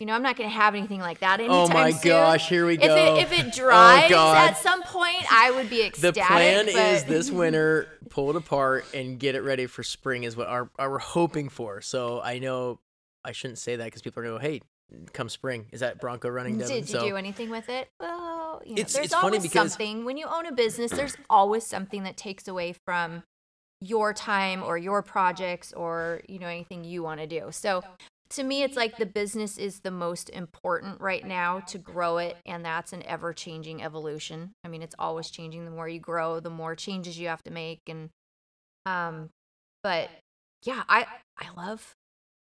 [0.00, 2.10] You know, I'm not going to have anything like that oh anytime Oh my soon.
[2.10, 2.84] gosh, here we go.
[2.84, 2.90] If
[3.30, 4.50] it if it drives God.
[4.50, 6.16] at some point, I would be ecstatic.
[6.16, 10.36] The plan is this winter, pull it apart and get it ready for spring is
[10.36, 11.80] what our, our we're hoping for.
[11.80, 12.80] So I know
[13.24, 14.60] I shouldn't say that because people are going to go, hey,
[15.12, 16.58] come spring, is that Bronco running?
[16.58, 16.74] Devin?
[16.74, 17.88] Did you so do anything with it?
[18.00, 20.04] Well, you know, It's- there's it's funny always because- something.
[20.04, 23.22] When you own a business, there's always something that takes away from
[23.80, 27.48] your time or your projects or you know anything you want to do.
[27.50, 27.82] So
[28.30, 32.36] to me, it's like the business is the most important right now to grow it,
[32.46, 34.52] and that's an ever-changing evolution.
[34.64, 35.64] I mean, it's always changing.
[35.64, 38.10] The more you grow, the more changes you have to make, and
[38.86, 39.30] um,
[39.82, 40.10] but
[40.64, 41.06] yeah, I
[41.38, 41.94] I love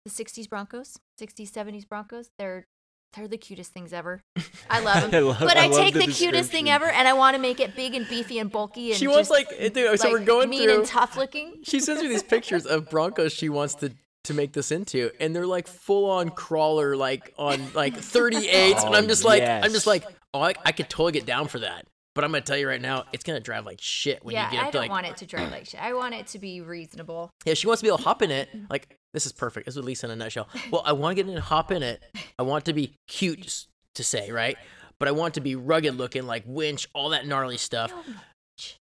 [0.05, 2.31] the '60s Broncos, '60s '70s Broncos.
[2.39, 2.67] They're
[3.15, 4.21] they're the cutest things ever.
[4.71, 5.15] I love them.
[5.15, 7.35] I love- but I I, love take the the, cutest thing ever, and I want
[7.37, 10.01] to make it big and beefy and bulky and She wants just, like, uh, dude,
[10.01, 10.79] so we're going mean through.
[10.81, 11.55] and tough looking.
[11.65, 13.93] She sends me these pictures of Broncos she wants to
[14.25, 18.97] to make this into, and they're like full on crawler, like on like 38s, and
[18.97, 21.59] I'm Oh, just like, I'm just like, oh, I, I could totally get down for
[21.59, 21.87] that.
[22.15, 24.53] But I'm gonna tell you right now, it's gonna drive like shit when yeah, you
[24.53, 25.83] get I up to don't like, want it to drive like shit.
[25.83, 27.31] I want it to be reasonable.
[27.45, 28.49] yeah, she wants to be able to hop in it.
[28.71, 29.67] Like this is perfect.
[29.67, 30.49] This is Lisa in a nutshell.
[30.71, 32.03] Well, I want to get in and hop in it.
[32.39, 34.57] I want it to be cute to say, right?
[34.99, 37.93] But I want it to be rugged looking, like winch, all that gnarly stuff.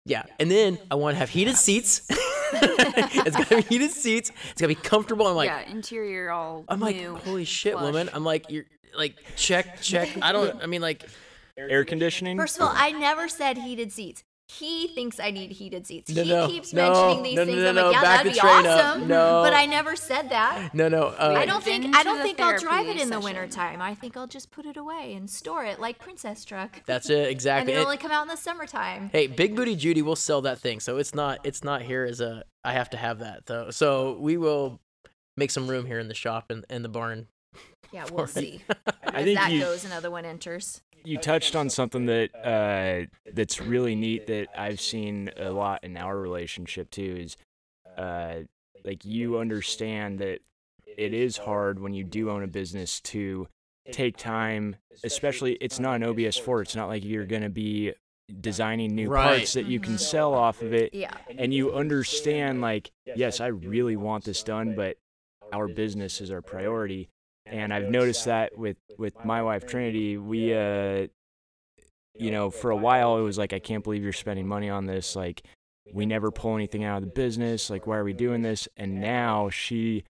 [0.05, 2.03] Yeah, and then I want to have heated seats.
[2.53, 4.31] it's gotta be heated seats.
[4.51, 5.27] It's gotta be comfortable.
[5.27, 7.15] I'm like, yeah, interior all I'm like, new.
[7.15, 7.83] holy shit, plush.
[7.83, 8.09] woman.
[8.13, 10.09] I'm like, you're like, check, check.
[10.21, 10.63] I don't.
[10.63, 11.03] I mean, like,
[11.57, 12.37] Air conditioning.
[12.37, 14.23] First of all, I never said heated seats.
[14.49, 16.09] He thinks I need heated seats.
[16.09, 17.63] No, he no, keeps no, mentioning these no, no, things.
[17.63, 18.85] no, I'm like, yeah, that'd be train up.
[18.95, 19.07] awesome.
[19.09, 19.41] No.
[19.43, 20.73] But I never said that.
[20.73, 21.07] no, no.
[21.07, 23.23] Uh, I don't think I don't the think I'll drive it therapy in the session.
[23.23, 23.81] wintertime.
[23.81, 26.81] I think I'll just put it away and store it like Princess Truck.
[26.85, 27.73] that's it and exactly.
[27.73, 29.09] it'll And- only come out in the summertime.
[29.11, 32.21] Hey, Big Booty Judy will sell that thing, so it's not it's not here as
[32.21, 33.69] a I have to have that though.
[33.71, 34.79] So we will
[35.35, 37.27] make some room here in the shop and, and the barn.
[37.91, 38.61] Yeah, we'll see.
[39.03, 40.81] I think that you goes, another one enters.
[41.07, 45.95] You touched on something that uh, that's really neat that I've seen a lot in
[45.95, 47.37] our relationship too is
[47.97, 48.39] uh,
[48.83, 50.39] like you understand that
[50.97, 53.47] it is hard when you do own a business to
[53.91, 56.61] take time, especially it's not an OBS 4.
[56.63, 57.93] It's not like you're gonna be
[58.41, 59.23] designing new Right.
[59.23, 59.99] parts that you can Mhm.
[59.99, 61.15] sell off of it Yeah.
[61.29, 64.97] and you understand like yes i really want this done but
[65.53, 67.07] our business is our priority
[67.49, 71.07] and i've noticed that with with my wife trinity we uh
[72.15, 74.85] you know for a while it was like i can't believe you're spending money on
[74.85, 75.43] this like
[75.93, 78.67] we never pull anything out of the business like why are we doing this?
[78.77, 80.03] and now she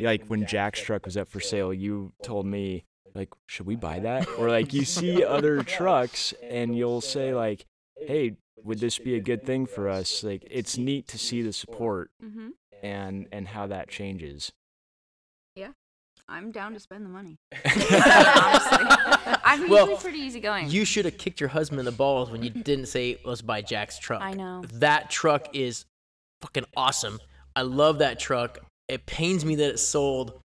[0.00, 3.98] like when jack's truck was up for sale you told me like should we buy
[3.98, 4.28] that?
[4.38, 7.66] Or like you see other trucks and you'll say like
[7.98, 10.22] hey would this be a good thing for us?
[10.22, 12.48] like it's neat to see the support Mm-hmm.
[12.82, 14.52] and and how that changes
[16.30, 17.36] I'm down to spend the money.
[17.64, 18.86] Honestly,
[19.44, 20.70] I'm Well, usually pretty easygoing.
[20.70, 23.62] You should have kicked your husband in the balls when you didn't say let's buy
[23.62, 24.22] Jack's truck.
[24.22, 24.62] I know.
[24.74, 25.84] That truck is
[26.40, 27.18] fucking awesome.
[27.56, 28.58] I love that truck.
[28.88, 30.40] It pains me that it sold.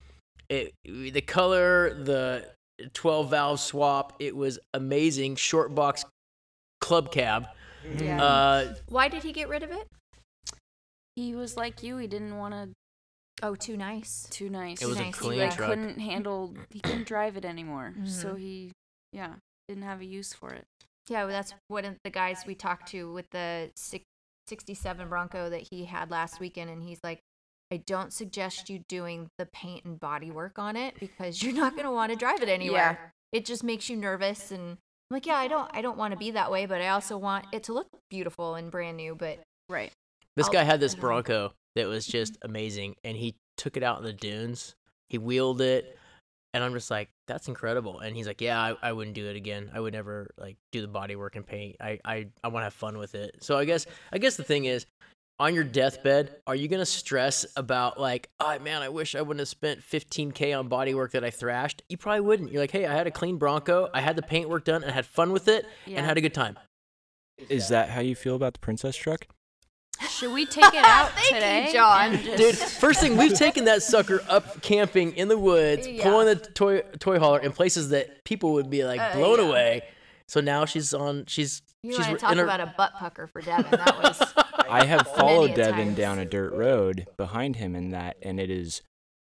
[0.49, 2.47] It the color, the
[2.95, 5.37] 12 valve swap, it was amazing.
[5.37, 6.05] Short box
[6.81, 7.47] club cab.
[7.99, 8.23] yeah.
[8.23, 9.87] Uh, Why did he get rid of it?
[11.17, 11.97] he was like you.
[11.99, 12.71] He didn't want to
[13.43, 14.27] Oh, too nice.
[14.31, 14.81] too nice.
[14.81, 15.71] It was a He, clean like, truck.
[15.71, 16.55] couldn't handle.
[16.71, 17.95] He couldn't drive it anymore.
[18.07, 18.39] So Mhm.
[18.39, 18.73] he,
[19.13, 19.35] yeah,
[19.69, 20.65] didn't have a use for it.
[21.09, 24.05] Yeah, well, that's one of the guys we talked to with the six,
[24.49, 26.71] 67 Bronco that he had last weekend.
[26.71, 27.21] And he's like,
[27.71, 31.73] I don't suggest you doing the paint and body work on it because you're not
[31.73, 33.11] going to want to drive it anywhere.
[33.33, 34.51] It just makes you nervous.
[34.53, 34.79] And I'm
[35.11, 37.47] like, yeah, I don't, I don't want to be that way, but I also want
[37.53, 39.15] it to look beautiful and brand new.
[39.15, 39.93] But Right.
[40.37, 41.09] this I'll- guy had this I don't know.
[41.09, 44.75] Bronco that was just amazing, and he took it out in the dunes.
[45.09, 45.99] He wheeled it,
[46.53, 48.01] and I'm just like, that's incredible.
[48.01, 49.71] And he's like, yeah, I, I wouldn't do it again.
[49.75, 51.77] I would never like do the body work and paint.
[51.81, 53.37] I I, I want to have fun with it.
[53.41, 54.87] So I guess I guess the thing is.
[55.41, 59.41] On your deathbed, are you gonna stress about like, oh man, I wish I wouldn't
[59.41, 61.83] have spent 15k on body work that I thrashed?
[61.89, 62.53] You probably wouldn't.
[62.53, 64.93] You're like, hey, I had a clean Bronco, I had the paint work done, and
[64.93, 65.97] I had fun with it, Yeah.
[65.97, 66.57] and had a good time.
[67.49, 69.27] is that how you feel about the princess truck
[70.25, 71.71] Should we take it out Thank you, today?
[71.73, 72.13] John.
[72.23, 76.03] just- Dude, first thing we've taken that sucker up camping in the woods, Yeah.
[76.05, 79.45] pulling the toy toy hauler in places that people would be like Uh, blown yeah.
[79.49, 79.83] away.
[80.27, 81.25] So now she's on.
[81.27, 83.71] She's you she's want to in talk her- about a butt pucker for Devin.
[83.71, 84.33] That was,
[84.71, 85.97] i have followed devin times.
[85.99, 88.81] down a dirt road behind him in that and it is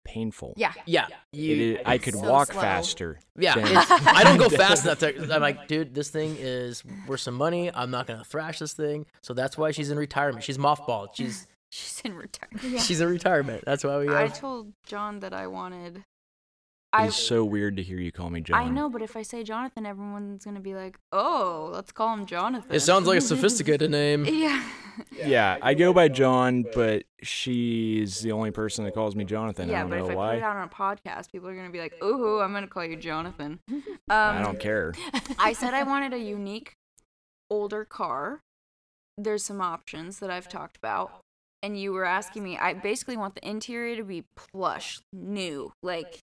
[0.05, 0.73] painful yeah.
[0.85, 1.07] yeah.
[1.31, 2.62] You, is, i could so walk slow.
[2.62, 3.55] faster yeah.
[3.55, 3.67] than-
[4.07, 4.99] I don't go fast enough.
[4.99, 7.71] To, I'm like, dude, this thing is worth some money.
[7.73, 9.05] I'm not gonna thrash this thing.
[9.21, 10.43] So that's why she's in retirement.
[10.43, 11.09] She's mothballed.
[11.13, 12.81] She's she's in retirement.
[12.85, 13.63] she's in retirement.
[13.65, 16.03] That's why we I told John that I wanted.
[16.91, 19.21] I it's so weird to hear you call me john I know, but if I
[19.21, 23.21] say Jonathan, everyone's gonna be like, "Oh, let's call him Jonathan." It sounds like a
[23.21, 24.25] sophisticated name.
[24.25, 24.63] yeah.
[25.15, 29.71] yeah i go by john but she's the only person that calls me jonathan i
[29.71, 31.56] yeah, don't but know if I why put it out on a podcast, people are
[31.56, 33.60] gonna be like, "Ooh, I'm gonna call you Jonathan."
[34.12, 34.93] Um, i don't care
[35.39, 36.73] I said I wanted a unique
[37.52, 38.41] older car.
[39.19, 41.21] There's some options that I've talked about.
[41.62, 45.73] And you were asking me, I basically want the interior to be plush, new.
[45.84, 46.17] Like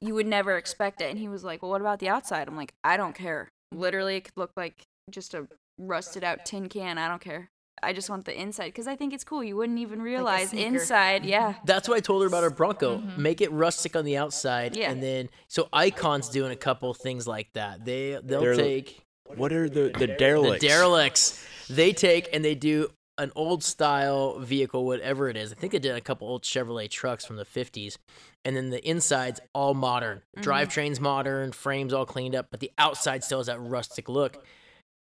[0.00, 1.10] you would never expect it.
[1.10, 2.48] And he was like, Well, what about the outside?
[2.48, 3.48] I'm like, I don't care.
[3.72, 5.46] Literally, it could look like just a
[5.78, 6.98] rusted out tin can.
[6.98, 7.48] I don't care.
[7.80, 9.44] I just want the inside because I think it's cool.
[9.44, 10.66] You wouldn't even realize sneaker.
[10.74, 11.24] inside.
[11.24, 11.52] Yeah.
[11.52, 11.60] Mm-hmm.
[11.64, 12.98] That's what I told her about her Bronco.
[12.98, 13.22] Mm-hmm.
[13.22, 14.90] Make it rustic on the outside, Yeah.
[14.90, 17.84] and then so Icon's doing a couple things like that.
[17.84, 19.00] They they'll They're- take
[19.36, 20.62] what are the the derelicts?
[20.62, 21.46] the derelicts derelicts.
[21.68, 25.52] They take and they do an old style vehicle, whatever it is.
[25.52, 27.98] I think they did a couple old Chevrolet trucks from the 50s.
[28.44, 30.22] And then the inside's all modern.
[30.36, 30.48] Mm-hmm.
[30.48, 34.44] Drivetrain's modern, frames all cleaned up, but the outside still has that rustic look.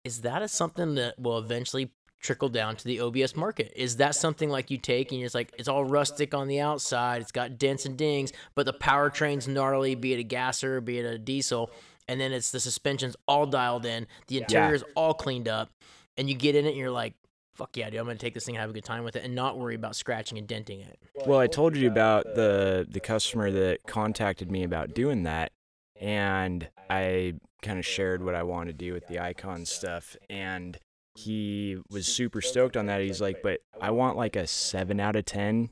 [0.04, 3.72] Is that a something that will eventually trickle down to the OBS market?
[3.74, 6.60] Is that something like you take and you're just like, it's all rustic on the
[6.60, 10.98] outside, it's got dents and dings, but the powertrain's gnarly, be it a gasser, be
[10.98, 11.70] it a diesel,
[12.08, 15.70] and then it's the suspension's all dialed in, the interior's all cleaned up,
[16.16, 17.14] and you get in it and you're like,
[17.54, 19.24] fuck yeah, dude, I'm gonna take this thing, and have a good time with it,
[19.24, 20.98] and not worry about scratching and denting it.
[21.26, 25.52] Well, I told you about the the customer that contacted me about doing that,
[26.00, 30.78] and I kind of shared what I wanted to do with the icon stuff, and
[31.14, 33.00] he was super stoked on that.
[33.00, 35.70] He's like, "But I want like a seven out of ten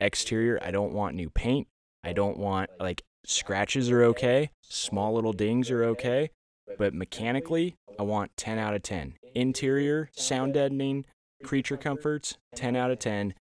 [0.00, 0.58] exterior.
[0.62, 1.68] I don't want new paint.
[2.02, 6.30] I don't want like scratches are okay, small little dings are okay,
[6.78, 9.14] but mechanically, I want 10 out of 10.
[9.34, 11.04] Interior, sound deadening,
[11.42, 13.34] creature comforts, 10 out of 10.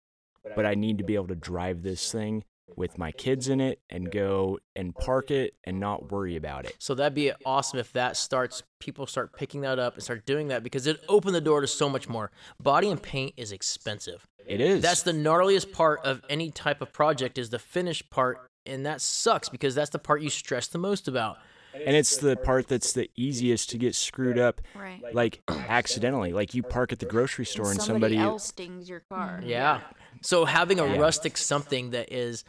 [0.56, 2.44] But I need to be able to drive this thing
[2.76, 6.76] with my kids in it and go and park it and not worry about it.
[6.80, 10.48] So that'd be awesome if that starts, people start picking that up and start doing
[10.48, 12.32] that because it opened the door to so much more.
[12.62, 14.26] Body and paint is expensive.
[14.46, 14.82] It is.
[14.82, 19.02] That's the gnarliest part of any type of project is the finished part, and that
[19.02, 21.38] sucks because that's the part you stress the most about.
[21.74, 25.02] And it's the part that's the easiest to get screwed up Right.
[25.14, 26.34] like accidentally.
[26.34, 29.42] Like you park at the grocery store and somebody, somebody, else dings your car.
[29.44, 29.82] Yeah.
[30.22, 30.98] So having a Yeah.
[31.00, 32.44] rustic something that is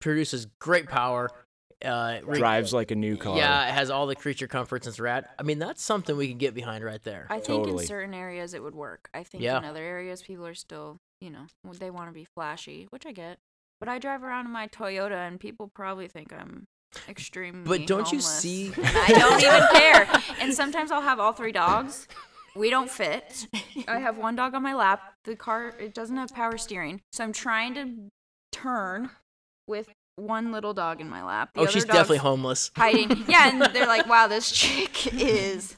[0.00, 1.30] produces great power,
[1.84, 3.36] uh, re- drives like a new car.
[3.36, 5.26] Yeah, it has all the creature comforts and it's rad.
[5.38, 7.26] I mean, that's something we can get behind right there.
[7.30, 7.84] I think Totally.
[7.84, 9.08] in certain areas it would work.
[9.14, 9.58] I think Yeah.
[9.58, 11.46] in other areas people are still, you know,
[11.78, 13.38] they want to be flashy, which I get.
[13.78, 16.66] But I drive around in my Toyota and people probably think I'm
[17.08, 20.08] extremely But don't you see- I don't even care.
[20.40, 22.08] And sometimes I'll have all three dogs.
[22.56, 23.46] We don't fit.
[23.86, 25.14] I have one dog on my lap.
[25.24, 27.00] The car it doesn't have power steering.
[27.12, 28.10] So I'm trying to
[28.52, 29.10] turn
[29.68, 31.50] with one little dog in my lap.
[31.54, 32.70] The oh, she's definitely homeless.
[32.76, 33.24] hiding.
[33.28, 35.76] Yeah, and they're like, "Wow, this chick is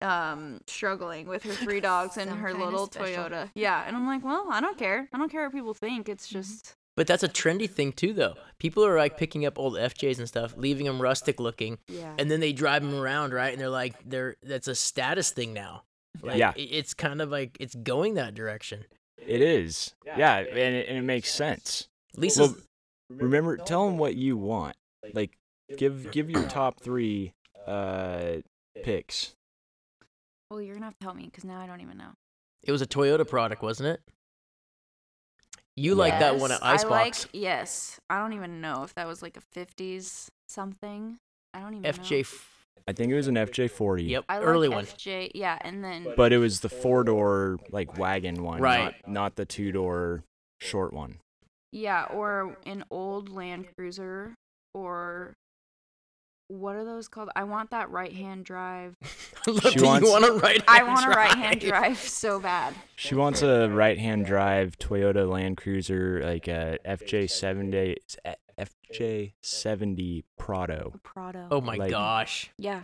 [0.00, 2.88] um struggling with her three dogs and Some her little.
[2.88, 5.08] Toyota." Yeah, and I'm like, "Well, I don't care.
[5.12, 6.08] I don't care what people think.
[6.08, 6.38] It's Mm-hmm.
[6.40, 8.34] just But that's a trendy thing too, though.
[8.58, 12.30] People are like picking up old FJs and stuff, leaving them rustic looking, yeah." and
[12.30, 13.52] then they drive them around, right?
[13.52, 15.82] And they're like, they're that's a status thing now.
[16.22, 16.52] Like, Yeah.
[16.56, 18.86] it's kind of like it's going that direction.
[19.18, 19.94] It is.
[20.06, 21.88] Yeah, and it, and it makes sense.
[22.16, 24.76] Lisa's Well, remember, tell them what you want.
[25.12, 25.36] Like,
[25.76, 27.34] give give your top three
[27.66, 28.36] uh
[28.82, 29.34] picks.
[30.50, 32.12] Well, you're gonna have to help me because now I don't even know.
[32.62, 34.00] it was a Toyota product, wasn't it?
[35.76, 37.24] You like that one at Yes, I Icebox.
[37.24, 38.00] like yes.
[38.08, 41.18] I don't even know if that was like a '50s something.
[41.52, 42.10] I don't even FJ.
[42.10, 42.18] know.
[42.20, 42.52] f-
[42.88, 44.08] I think it was an FJ40.
[44.08, 44.84] Yep, I like early one.
[44.86, 45.32] FJ.
[45.34, 48.94] Yeah, and then But it was the four door like wagon one, Right.
[49.06, 50.22] Not, not the two door
[50.60, 51.18] short one.
[51.72, 54.34] yeah, or an old Land Cruiser,
[54.72, 55.34] or
[56.48, 57.28] what are those called?
[57.34, 58.96] I want that right hand drive.
[59.46, 60.62] Look, She you wants- want a right?
[60.68, 62.74] I want a right hand drive so bad.
[62.96, 67.96] She wants a right hand drive Toyota Land Cruiser, like a FJ70,
[68.92, 70.94] FJ70 Prado.
[71.02, 71.48] Prado.
[71.50, 72.50] Oh my Like- gosh!
[72.58, 72.82] yeah.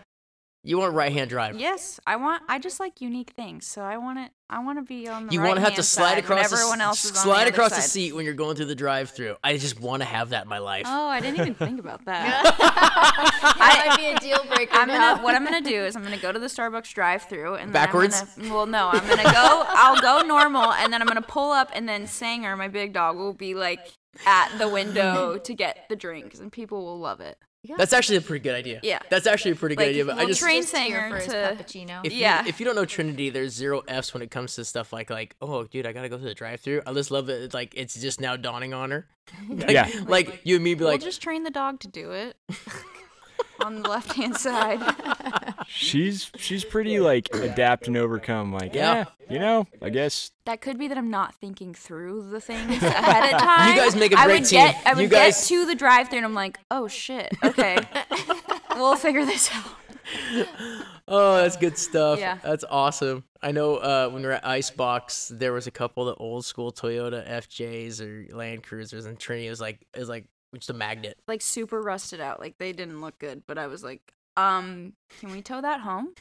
[0.64, 1.58] You want right hand drive?
[1.58, 2.44] Yes, I want.
[2.48, 4.30] I just like unique things, so I want it.
[4.48, 6.80] I want to be on the You want to have to slide across the, everyone
[6.80, 8.76] s- else is on slide the other across the seat when you're going through the
[8.76, 9.34] drive-through.
[9.42, 10.84] I just want to have that in my life.
[10.86, 12.54] Oh, I didn't even think about that.
[12.58, 14.72] that might be a deal breaker.
[14.76, 15.14] I'm now.
[15.14, 15.24] gonna.
[15.24, 18.22] What I'm gonna do is I'm gonna go to the Starbucks drive-through and then Backwards?
[18.22, 19.64] I'm gonna, well, no, I'm gonna go.
[19.66, 23.16] I'll go normal, and then I'm gonna pull up, and then Sanger, my big dog,
[23.16, 23.80] will be like
[24.26, 27.36] at the window to get the drinks, and people will love it.
[27.76, 28.80] That's actually a pretty good idea.
[28.82, 28.98] Yeah.
[29.08, 30.04] That's actually a pretty good Like, idea.
[30.04, 31.32] But I just train Just here Sanger for his to-
[31.64, 32.00] cappuccino.
[32.04, 32.42] if Yeah.
[32.42, 35.10] you, if you don't know Trinity, there's zero F's when it comes to stuff like
[35.10, 36.82] like oh dude, I gotta go to the drive-through.
[36.86, 39.06] I just love that it's like it's just now dawning on her.
[39.48, 39.88] Like, Yeah.
[40.06, 42.36] Like you and me be like, We'll just train the dog to do it
[43.64, 44.80] on the left-hand side.
[45.68, 48.52] She's she's pretty like adapt and overcome.
[48.52, 49.04] Like Yeah.
[49.28, 52.70] yeah, you know, I guess That could be that I'm not thinking through the things
[52.82, 53.70] ahead of time.
[53.74, 54.58] You guys make a I great I would team.
[54.66, 57.78] Get, I You would guys- get to the drive-thru and I'm like, oh shit, okay,
[58.76, 60.46] we'll figure this out.
[61.08, 62.18] oh, that's good stuff.
[62.18, 62.38] Yeah.
[62.42, 63.24] That's awesome.
[63.42, 66.44] I know uh, when we were at Icebox, there was a couple of the old
[66.44, 70.74] school Toyota FJs or Land Cruisers, and Trinity was like, it was like just a
[70.74, 71.18] magnet.
[71.26, 73.42] Like super rusted out, like they didn't look good.
[73.46, 76.14] But I was like, um, can we tow that home?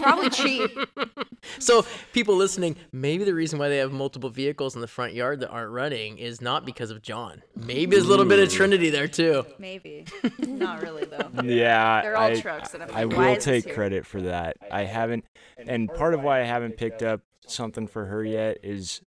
[0.00, 0.70] Probably cheap.
[1.60, 5.40] So, people listening, maybe the reason why they have multiple vehicles in the front yard
[5.40, 7.40] that aren't running is not because of John.
[7.54, 9.46] Maybe there's a little bit of Trinity there too.
[9.58, 10.06] Maybe,
[10.38, 11.30] not really though.
[11.44, 12.02] yeah.
[12.02, 14.56] They're all I, trucks that I'm I like, will take credit for that.
[14.72, 15.24] I haven't,
[15.56, 19.00] and part of why I haven't picked up something for her yet is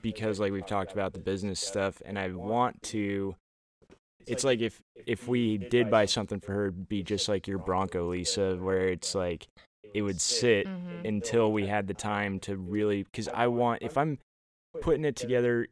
[0.00, 3.34] because like we've talked about the business stuff, and I want to.
[4.26, 7.58] It's like if if we did buy something for her, it'd be just like your
[7.58, 9.46] Bronco, Lisa, where it's like
[9.94, 11.04] it would sit Mhm.
[11.06, 13.02] until we had the time to really.
[13.02, 14.18] Because I want if I'm
[14.80, 15.66] putting it together,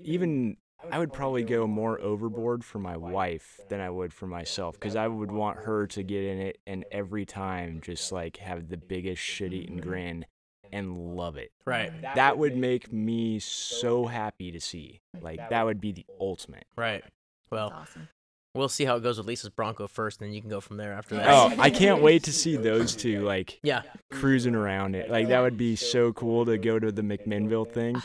[0.00, 0.56] even
[0.90, 4.96] I would probably go more overboard for my wife than I would for myself because
[4.96, 8.76] I would want her to get in it and every time just like have the
[8.76, 10.26] biggest shit eating grin
[10.72, 11.52] and love it.
[11.64, 11.92] Right.
[12.14, 15.00] That would make me so happy to see.
[15.20, 16.66] Like that would be the ultimate.
[16.76, 17.04] Right.
[17.52, 18.08] Well, awesome.
[18.54, 20.76] we'll see how it goes with Lisa's Bronco first, and then you can go from
[20.78, 21.28] there after that.
[21.28, 23.82] Oh, I can't wait to see those two like Yeah.
[24.10, 25.10] cruising around it.
[25.10, 28.02] Like that would be so cool to go to the McMinnville thing.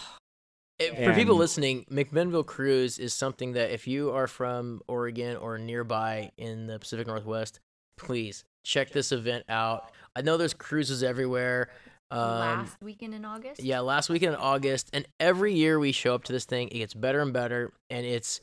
[0.80, 5.58] It- for people listening, McMinnville Cruise is something that if you are from Oregon or
[5.58, 7.60] nearby in the Pacific Northwest,
[7.98, 9.92] please check this event out.
[10.16, 11.70] I know there's cruises everywhere.
[12.12, 13.62] Um, Last weekend in August.
[13.64, 16.78] yeah, last weekend in August, and every year we show up to this thing, it
[16.78, 18.40] gets better and better, and it's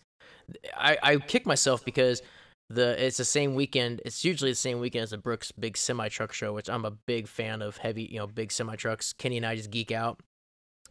[0.76, 2.22] I, I kick myself because
[2.70, 4.00] the it's the same weekend.
[4.04, 6.90] It's usually the same weekend as the Brooks Big Semi Truck Show, which I'm a
[6.90, 9.12] big fan of heavy, you know, big semi trucks.
[9.12, 10.20] Kenny and I just geek out.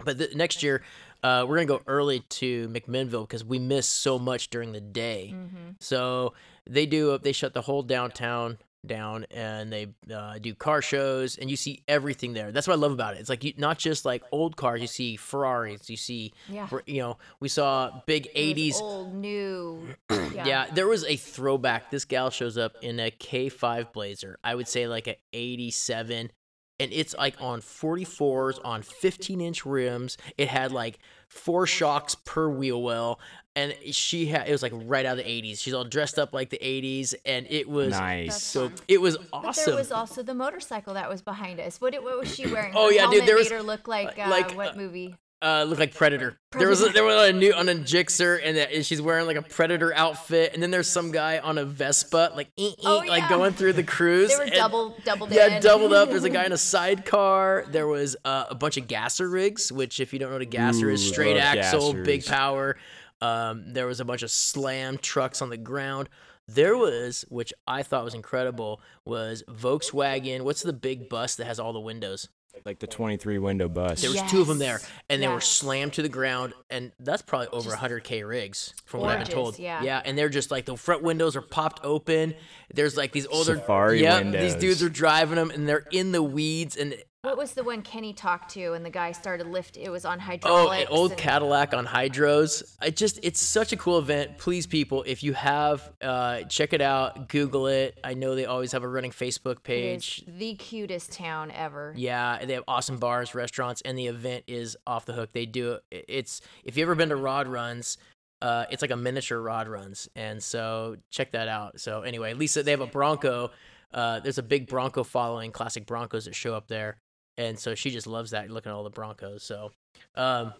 [0.03, 0.83] But the, next year,
[1.21, 5.33] uh, we're gonna go early to McMinnville because we miss so much during the day.
[5.35, 5.71] Mm-hmm.
[5.79, 6.33] So
[6.67, 7.17] they do.
[7.17, 11.83] They shut the whole downtown down, and they uh, do car shows, and you see
[11.87, 12.51] everything there.
[12.51, 13.19] That's what I love about it.
[13.19, 14.81] It's like you, not just like old cars.
[14.81, 15.89] You see Ferraris.
[15.89, 16.67] You see, Yeah.
[16.85, 18.81] you know, we saw big '80s.
[18.81, 19.87] Old, new.
[20.33, 20.65] Yeah.
[20.73, 21.91] there was a throwback.
[21.91, 24.37] This gal shows up in a K5 Blazer.
[24.43, 26.31] I would say like a 87
[26.79, 30.17] and it's like on 44s on 15 inch rims.
[30.37, 33.19] It had like four shocks per wheel well
[33.55, 35.59] and she had it was like right out of the 80s.
[35.59, 38.41] She's all dressed up like the 80s and it was Nice.
[38.43, 39.63] so it was But awesome.
[39.67, 41.79] there was also the motorcycle that was behind us.
[41.79, 42.73] What, what was she wearing?
[42.75, 45.15] Oh, yeah, dude, helmet there was- made her look like, uh, like, what uh, movie?
[45.43, 46.37] Uh, looked like Predator.
[46.57, 49.25] There was a, there was a new on a Gixxer, and, that, and she's wearing
[49.27, 52.49] like a Predator outfit, and then there's some guy on a Vespa, like
[52.85, 54.29] Oh, like going through the cruise.
[54.29, 55.61] They were and- double doubled Yeah, in.
[55.61, 56.09] doubled up.
[56.09, 57.65] There's a guy in a sidecar.
[57.67, 60.45] There was uh, a bunch of gasser rigs, which if you don't know what a
[60.45, 62.77] gasser is, straight love axle, big power.
[63.21, 66.09] Um, there was a bunch of slam trucks on the ground.
[66.47, 70.41] There was, which I thought was incredible, was Volkswagen.
[70.41, 72.27] What's the big bus that has all the windows?
[72.65, 74.01] Like the 23 window bus.
[74.01, 74.89] There was two of them there, Yes.
[75.09, 79.01] and they were slammed to the ground, and that's probably over Just 100k rigs from
[79.01, 79.59] what I've been gorgeous, told.
[79.59, 80.01] yeah.
[80.05, 82.35] and they're just like the front windows are popped open.
[82.73, 84.41] There's like these older Safari yeah, windows.
[84.53, 87.83] these dudes are driving them, and they're in the weeds, and What was the one
[87.83, 89.77] Kenny talked to and the guy started lift?
[89.77, 90.51] It was on hydro.
[90.51, 92.75] Oh, old and- Cadillac on hydros.
[92.81, 94.37] I just, it's such a cool event.
[94.37, 97.97] Please, people, if you have, uh, check it out, Google it.
[98.03, 100.25] I know they always have a running Facebook page.
[100.27, 101.93] the cutest town ever.
[101.95, 105.29] Yeah, they have awesome bars, restaurants, and the event is off the hook.
[105.31, 106.03] They do it.
[106.09, 107.97] It's if you ever been to Rod Runs,
[108.41, 111.79] uh, it's like a miniature Rod Runs, and so check that out.
[111.79, 113.51] So anyway, Lisa, they have a Bronco.
[113.93, 116.97] Uh, there's a big Bronco following, classic Broncos that show up there,
[117.37, 118.49] and so she just loves that.
[118.49, 119.43] Looking at all the Broncos.
[119.43, 119.71] So,
[120.15, 120.53] um,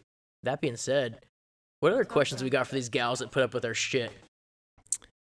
[0.43, 1.19] that being said,
[1.79, 4.11] what other questions we got for these gals that put up with our shit?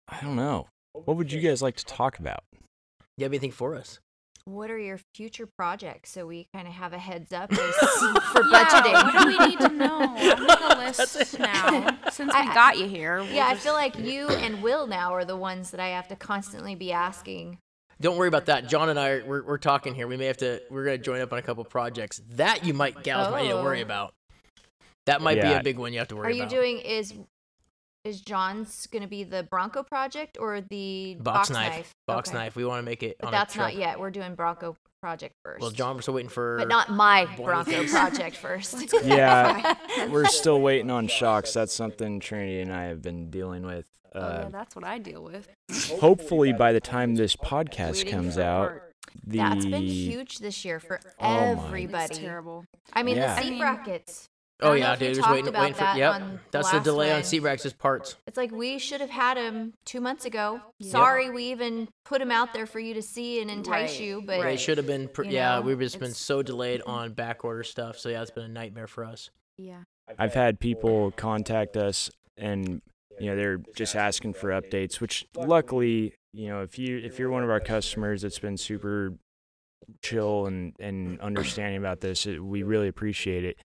[0.09, 0.67] I don't know.
[0.93, 2.41] What would you guys like to talk about?
[3.17, 3.99] You have anything for us?
[4.47, 8.43] What are your future projects so we kind of have a heads up as for
[8.45, 8.93] Yeah, budgeting?
[8.93, 10.01] what do we need to know?
[10.01, 11.97] I'll make a list now.
[12.13, 13.23] Since we I- I- got you here.
[13.23, 16.09] we'll yeah, I feel like you and Will now are the ones that I have
[16.09, 17.57] to constantly be asking.
[18.01, 18.69] Don't worry about that.
[18.69, 20.07] John and I, we're, we're talking here.
[20.09, 22.21] We may have to, we're going to join up on a couple projects.
[22.33, 23.85] That you might, gals might need to worry Oh.
[23.85, 24.15] about.
[25.07, 26.31] That might be a big one you have to worry about.
[26.33, 26.51] Are you about.
[26.51, 27.15] doing is
[28.05, 31.95] is John's going to be the Bronco project or the box, knife?
[32.07, 32.37] Box Okay.
[32.39, 32.55] knife.
[32.57, 33.99] We want to make it But on that's a not yet.
[33.99, 35.63] We're doing Bronco project first.
[35.63, 36.59] Well, John, we're still waiting for.
[36.59, 38.93] but not my Bronco project first.
[39.05, 39.75] Yeah,
[40.11, 41.55] we're still waiting on shocks.
[41.55, 43.87] That's something Trinity and I have been dealing with.
[44.15, 45.49] Oh, Uh, yeah, that's what I deal with.
[46.01, 48.93] hopefully, by the time this podcast Waiting comes out, part.
[49.27, 51.37] the That's been huge this year for Oh
[51.67, 52.05] everybody.
[52.05, 52.65] It's terrible.
[52.93, 53.35] I mean, Yeah.
[53.35, 54.29] the I seat brackets.
[54.63, 55.17] Oh yeah, if we dude.
[55.17, 55.81] Just waiting, about waiting for.
[55.81, 56.23] that Yep.
[56.53, 57.25] That's the last delay on one.
[57.25, 58.17] seat racks is parts.
[58.29, 60.61] It's like we should have had them two months ago.
[60.79, 60.91] Yep.
[60.93, 64.23] Sorry, we even put them out there for you to see and entice Right, you,
[64.25, 64.61] but They right.
[64.61, 65.09] should have been.
[65.09, 67.99] Pr- yeah, know, we've just been so delayed on back order stuff.
[67.99, 69.31] So yeah, it's been a nightmare for us.
[69.59, 69.83] Yeah.
[70.19, 72.81] I've had people contact us and
[73.21, 77.31] you know they're just asking for updates which luckily you know if you if you're
[77.31, 79.15] one of our customers that's been super
[80.03, 83.59] chill and and understanding about this it, we really appreciate it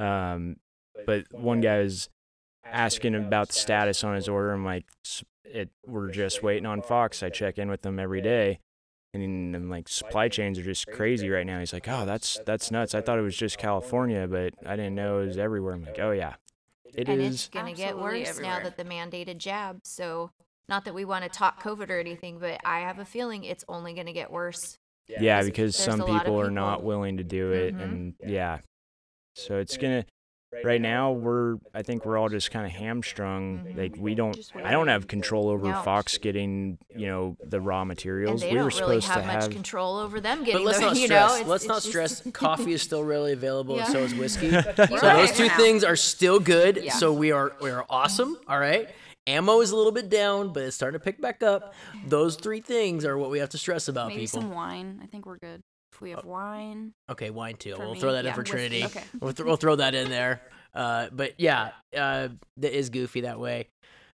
[0.00, 0.56] um
[1.04, 2.08] but one guy was
[2.64, 4.84] asking about the status on his order i'm like
[5.44, 8.58] it we're just waiting on fox i check in with them every day
[9.22, 11.58] and I'm like, supply chains are just crazy right now.
[11.58, 12.94] He's like, oh, that's that's nuts.
[12.94, 15.74] I thought it was just California, but I didn't know it was everywhere.
[15.74, 16.34] I'm like, oh yeah,
[16.94, 17.34] it and is.
[17.34, 19.80] it's going to get absolutely worse now that the mandated jab.
[19.84, 20.30] So,
[20.68, 23.64] not that we want to talk COVID or anything, but I have a feeling it's
[23.68, 24.76] only going to get worse.
[25.08, 27.82] yeah, there's- because some a lot of people are not willing to do it, Mhm.
[27.82, 28.58] and yeah,
[29.36, 30.04] so it's gonna.
[30.64, 33.58] Right now, we're I think we're all just kind of hamstrung.
[33.66, 33.76] Mhm.
[33.76, 35.82] Like we don't, I don't have control over No.
[35.82, 38.40] Fox getting you know the raw And materials.
[38.40, 39.50] they we were don't really supposed have to much have.
[39.52, 41.30] control over them But getting let's the, not you stress.
[41.30, 42.22] know, it's, let's it's not just- stress.
[42.32, 44.50] Coffee is still really available, and so is whiskey.
[44.76, 46.78] So those two things are still good.
[46.82, 46.92] Yeah.
[46.94, 48.38] So we are we are awesome.
[48.48, 48.88] All right.
[49.26, 51.74] Ammo is a little bit down, but it's starting to pick back up.
[52.06, 54.40] Those three things are what we have to stress about, Maybe people.
[54.40, 55.00] some wine.
[55.02, 55.62] I think we're good.
[56.00, 56.92] We have wine.
[57.10, 57.74] Okay, wine too.
[57.78, 58.42] We'll me, throw that in for.
[58.42, 58.84] Trinity.
[58.84, 59.02] Okay.
[59.20, 60.42] We'll, th- we'll throw that in there.
[60.74, 62.28] Uh, but yeah, uh,
[62.58, 63.68] that is goofy that way.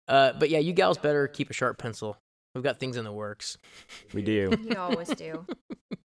[0.09, 2.17] Uh, but yeah, you gals better keep a sharp pencil.
[2.57, 3.59] We've got things in the works.
[4.15, 4.51] we do.
[4.67, 5.45] You always do.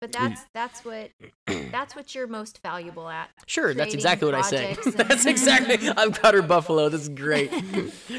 [0.01, 1.11] But that's that's what
[1.45, 3.29] that's what you're most valuable at.
[3.45, 4.77] Sure, that's exactly what I said.
[4.85, 5.87] and- that's exactly.
[5.89, 6.89] I've got her buffalo.
[6.89, 7.51] This is great.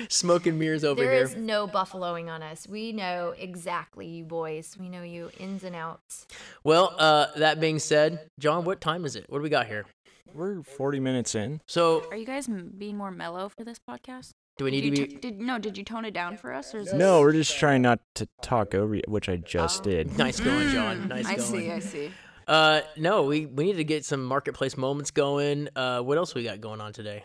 [0.08, 2.66] Smoke and mirrors over There There is no buffaloing on us.
[2.66, 4.76] We know exactly you boys.
[4.80, 6.26] We know you ins and outs.
[6.64, 9.26] Well, uh, that being said, John, what time is it?
[9.28, 9.84] What do we got here?
[10.34, 11.60] We're 40 minutes in.
[11.66, 14.32] So, Are you guys being more mellow for this podcast?
[14.58, 15.06] Do we need Did to be?
[15.08, 15.58] t- did no?
[15.58, 16.94] Did you tone it down for us, or is this...
[16.94, 19.90] No, we're just trying not to talk over you, which I just Oh.
[19.90, 20.16] did.
[20.18, 21.08] Nice going, John.
[21.08, 21.48] Nice I going.
[21.48, 21.70] see.
[21.70, 22.10] I see.
[22.46, 25.68] Uh, no, we we need to get some marketplace moments going.
[25.76, 27.24] Uh, what else we got going on today?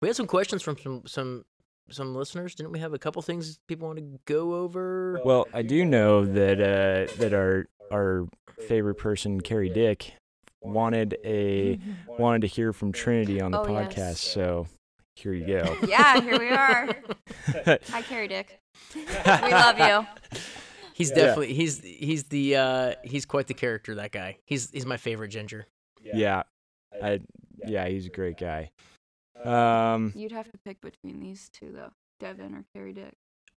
[0.00, 1.44] We had some questions from some some
[1.90, 2.54] some listeners.
[2.54, 5.20] Didn't we have a couple things people want to go over?
[5.24, 8.26] Well, I do know that uh, that our our
[8.68, 10.14] favorite person, Carrie Dick,
[10.60, 13.92] wanted a wanted to hear from Trinity on the Oh, yes.
[13.94, 14.16] podcast.
[14.18, 14.66] So
[15.14, 15.76] here you go.
[15.86, 16.88] Yeah, here we are.
[17.90, 18.58] Hi, Carrie Dick.
[18.94, 19.02] We
[19.52, 20.06] love you.
[20.94, 21.16] He's Yeah.
[21.16, 23.94] definitely he's he's the uh he's quite the character.
[23.96, 24.38] That guy.
[24.46, 25.66] He's he's my favorite ginger.
[26.02, 26.42] Yeah,
[27.02, 27.20] I
[27.66, 28.70] yeah, he's a great guy.
[29.44, 31.90] Um, You'd have to pick between these two, though,
[32.20, 33.14] Devin or Carrie Dick.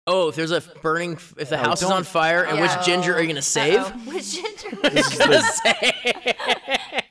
[0.08, 2.76] Oh, if there's a burning, if the Oh, house is on fire, and Yeah.
[2.78, 3.80] which ginger are you gonna save?
[3.80, 4.00] Uh-oh.
[4.14, 4.78] Which ginger?
[4.92, 7.03] This is Gonna save.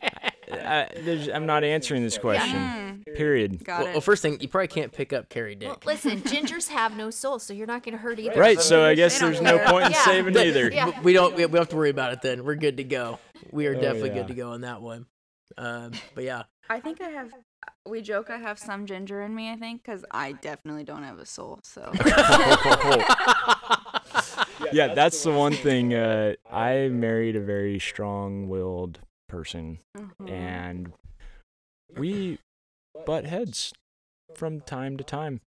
[0.52, 2.56] I, there's, I'm not answering this question.
[2.56, 3.64] Mm, Period.
[3.64, 3.92] got well, it.
[3.92, 5.68] well, first thing, you probably can't pick up Carrie Dick.
[5.68, 8.38] Well, listen, gingers have no soul, so you're not going to hurt either.
[8.38, 8.60] Right.
[8.60, 8.84] So.
[8.84, 10.04] I guess there's no point in Yeah.
[10.04, 10.70] saving But- either.
[10.72, 11.00] Yeah.
[11.02, 12.44] we don't we we don't have to worry about it then.
[12.44, 13.18] We're good to go.
[13.50, 14.14] We are Oh, definitely yeah.
[14.16, 15.06] good to go on that one.
[15.58, 17.32] Um, but yeah, I think I have.
[17.86, 19.50] We joke I have some ginger in me.
[19.50, 21.60] I think because I definitely don't have a soul.
[21.62, 21.92] So
[24.72, 25.94] yeah, that's the one thing.
[25.94, 28.98] Uh, I married a very strong-willed
[29.32, 30.30] person, Mhm.
[30.30, 30.92] and
[31.96, 32.38] we
[33.06, 33.72] butt heads
[34.34, 35.40] from time to time.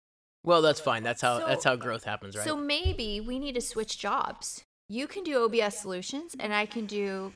[0.46, 1.04] well that's fine.
[1.04, 2.46] That's how So- that's how growth happens, right?
[2.46, 4.64] So maybe we need to switch jobs.
[4.90, 7.32] You can do OBS solutions, and I can do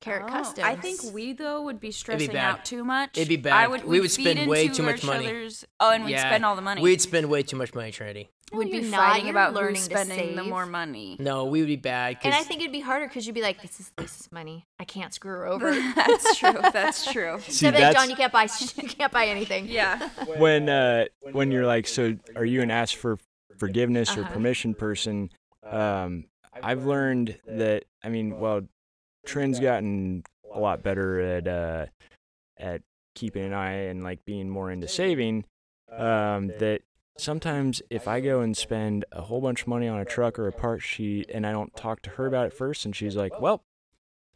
[0.00, 0.66] Carrick Oh, Customs.
[0.66, 2.36] I think we though would be stressing bad.
[2.36, 3.16] out too much.
[3.16, 3.52] It'd be bad.
[3.52, 5.26] I would, We we'd spend way too much money.
[5.26, 6.28] other's- Oh, and we'd Yeah.
[6.28, 6.80] spend all the money.
[6.82, 8.30] We'd spend way too much money, Trinity.
[8.52, 11.16] No, We'd be fighting You're about learning who's to spending the more money.
[11.18, 12.18] No, we would be bad.
[12.22, 14.66] And I think it'd be harder because you'd be like, "This is Lisa's money.
[14.78, 16.58] I can't screw her over." that's true.
[16.70, 17.38] That's true.
[17.46, 18.42] See, So I'd like, that's John, you can't buy.
[18.76, 19.68] You can't buy anything.
[19.68, 20.06] Yeah.
[20.36, 23.18] when uh, when you're like, so are you an ask for
[23.58, 24.32] forgiveness or Uh-huh.
[24.34, 25.30] permission person?
[25.64, 26.24] Um,
[26.62, 27.84] I've learned that.
[28.04, 28.62] I mean, well,
[29.26, 31.86] Trin's gotten a lot better at uh,
[32.58, 32.82] at
[33.14, 35.44] keeping an eye and like being more into saving.
[35.90, 36.80] Um, that
[37.18, 40.48] sometimes if I go and spend a whole bunch of money on a truck or
[40.48, 43.40] a part sheet and I don't talk to her about it first, and she's like,
[43.40, 43.62] "Well,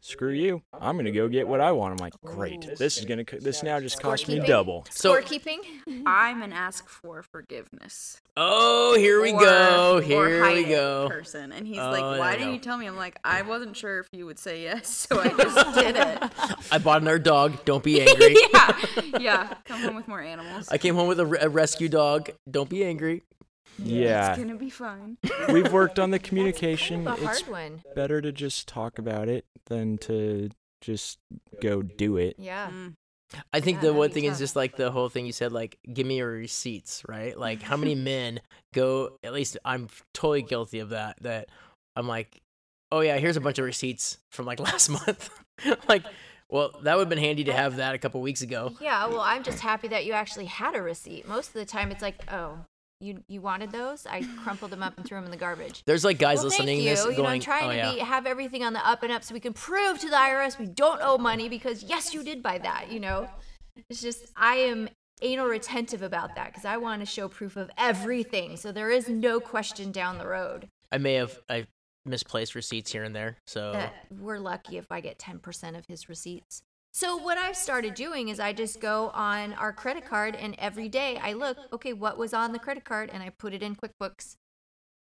[0.07, 3.23] screw you, I'm gonna go get what I want." I'm like, "Great, this is gonna
[3.39, 4.47] this now just cost me Scorekeeping.
[4.47, 5.59] double." So- Scorekeeping.
[6.05, 8.21] I'm an ask for forgiveness.
[8.35, 9.97] oh, here we or- go.
[9.97, 11.07] or Here we go.
[11.09, 12.53] Person, and he's Oh, like, "Why didn't go.
[12.53, 15.29] you tell me?" I'm like, "I wasn't sure if you would say yes, so I
[15.29, 16.23] just did it."
[16.71, 17.65] I bought another dog.
[17.65, 18.35] Don't be angry.
[18.53, 18.85] yeah,
[19.19, 19.53] yeah.
[19.65, 20.67] Come home with more animals.
[20.69, 22.29] I came home with a, re- a rescue dog.
[22.49, 23.23] Don't be angry.
[23.77, 25.17] Yeah, It's gonna be fine.
[25.49, 27.07] we've worked on the Kind communication.
[27.07, 27.81] of a It's hard one.
[27.95, 30.49] better to just talk about it than to
[30.81, 31.17] just
[31.61, 32.35] go do it.
[32.39, 32.69] Yeah.
[32.71, 32.93] Mm.
[33.51, 35.51] I think Yeah, the one be thing is just like the whole thing you said,
[35.51, 37.37] like, give me your receipts, right?
[37.37, 38.39] Like, how many men
[38.73, 41.49] go, at least I'm totally guilty of that, that
[41.95, 42.39] I'm like,
[42.91, 45.29] oh, yeah, here's a bunch of receipts from like last month.
[45.89, 46.03] like,
[46.49, 48.73] well, that would have been handy to have that a couple weeks ago.
[48.79, 49.05] Yeah.
[49.07, 51.27] Well, I'm just happy that you actually had a receipt.
[51.27, 52.59] Most of the time, it's like, oh,
[52.99, 54.05] you you wanted those?
[54.05, 55.83] I crumpled them up and threw them in the garbage.
[55.85, 56.89] There's like guys well, listening thank to you.
[56.89, 57.93] this you know, going, I'm trying oh, to yeah.
[57.93, 60.57] be have everything on the up and up so we can prove to the IRS
[60.57, 62.91] we don't owe money because yes, you did buy that.
[62.91, 63.29] You know,
[63.89, 64.89] it's just I am
[65.21, 69.09] anal retentive about that because I want to show proof of everything, so there is
[69.09, 70.67] no question down the road.
[70.91, 71.67] I may have, I
[72.05, 73.37] misplaced receipts here and there.
[73.45, 76.61] So that we're lucky if I get 10% of his receipts.
[76.93, 80.89] So what I've started doing is I just go on our credit card and every
[80.89, 83.75] day I look, okay, what was on the credit card and I put it in
[83.75, 84.35] QuickBooks.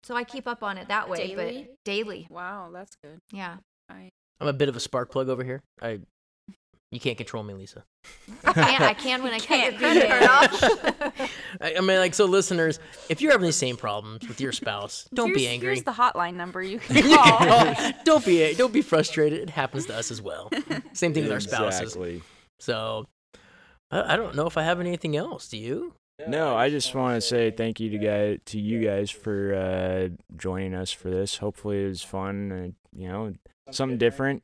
[0.03, 1.69] So I keep up on it that way, Daily?
[1.69, 2.27] but daily.
[2.31, 3.19] Wow, that's good.
[3.33, 3.57] Yeah.
[3.89, 4.11] I,
[4.41, 5.63] I'm a bit of a spark plug over here.
[5.81, 6.01] I
[6.91, 7.85] you can't control me, Lisa.
[8.45, 11.31] I can, I can when I can't your credit card off.
[11.61, 15.09] I, I mean, like, so listeners, if you're having the same problems with your spouse,
[15.15, 15.69] don't here's, be angry.
[15.69, 17.93] Here's the hotline number you can call.
[18.05, 19.41] don't be don't be frustrated.
[19.41, 20.51] It happens to us as well.
[20.93, 21.81] Same thing with our spouses.
[21.81, 22.23] Exactly.
[22.59, 23.07] So
[23.91, 25.49] I, I don't know if I have anything else.
[25.49, 25.95] Do you?
[26.27, 30.09] No, I just want to say thank you to guy to you guys for uh,
[30.37, 31.39] joining us for this.
[31.39, 32.53] Hopefully, it was fun.
[32.53, 33.33] And, you know,
[33.71, 34.43] something different.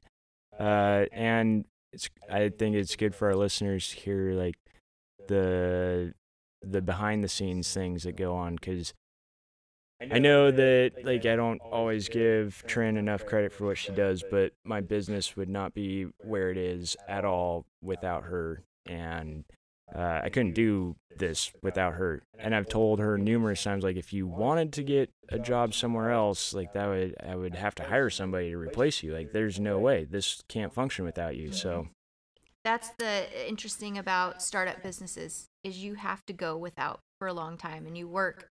[0.59, 1.65] Uh, and
[1.97, 4.57] it's I think it's good for our listeners to hear like
[5.29, 6.13] the
[6.63, 8.93] the behind the scenes things that go on because
[10.01, 14.23] I know that like I don't always give Trin enough credit for what she does,
[14.31, 19.45] but my business would not be where it is at all without her, and
[19.95, 22.23] uh, I couldn't do this without her.
[22.39, 26.11] And I've told her numerous times, like if you wanted to get a job somewhere
[26.11, 29.13] else, like that would I would have to hire somebody to replace you.
[29.13, 31.53] Like there's no way this can't function without you.
[31.53, 31.89] So
[32.65, 37.57] That's the interesting about startup businesses is you have to go without for a long
[37.57, 38.49] time and you work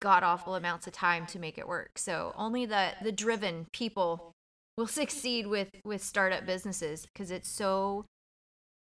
[0.00, 1.98] god awful amounts of time to make it work.
[1.98, 4.32] So only the the driven people
[4.76, 8.04] will succeed with with startup businesses because it's so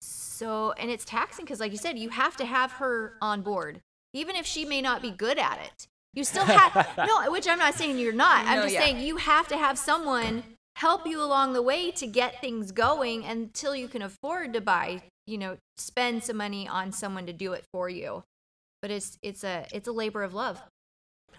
[0.02, 3.82] so and it's taxing because like you said you have to have her on board
[4.14, 7.60] even if she may not be good at it you still have no which i'm
[7.60, 8.82] not saying you're not i'm No, just yeah.
[8.82, 10.43] saying you have to have someone
[10.76, 15.02] help you along the way to get things going until you can afford to buy
[15.26, 18.24] you know spend some money on someone to do it for you
[18.82, 20.62] but it's it's a it's a labor of love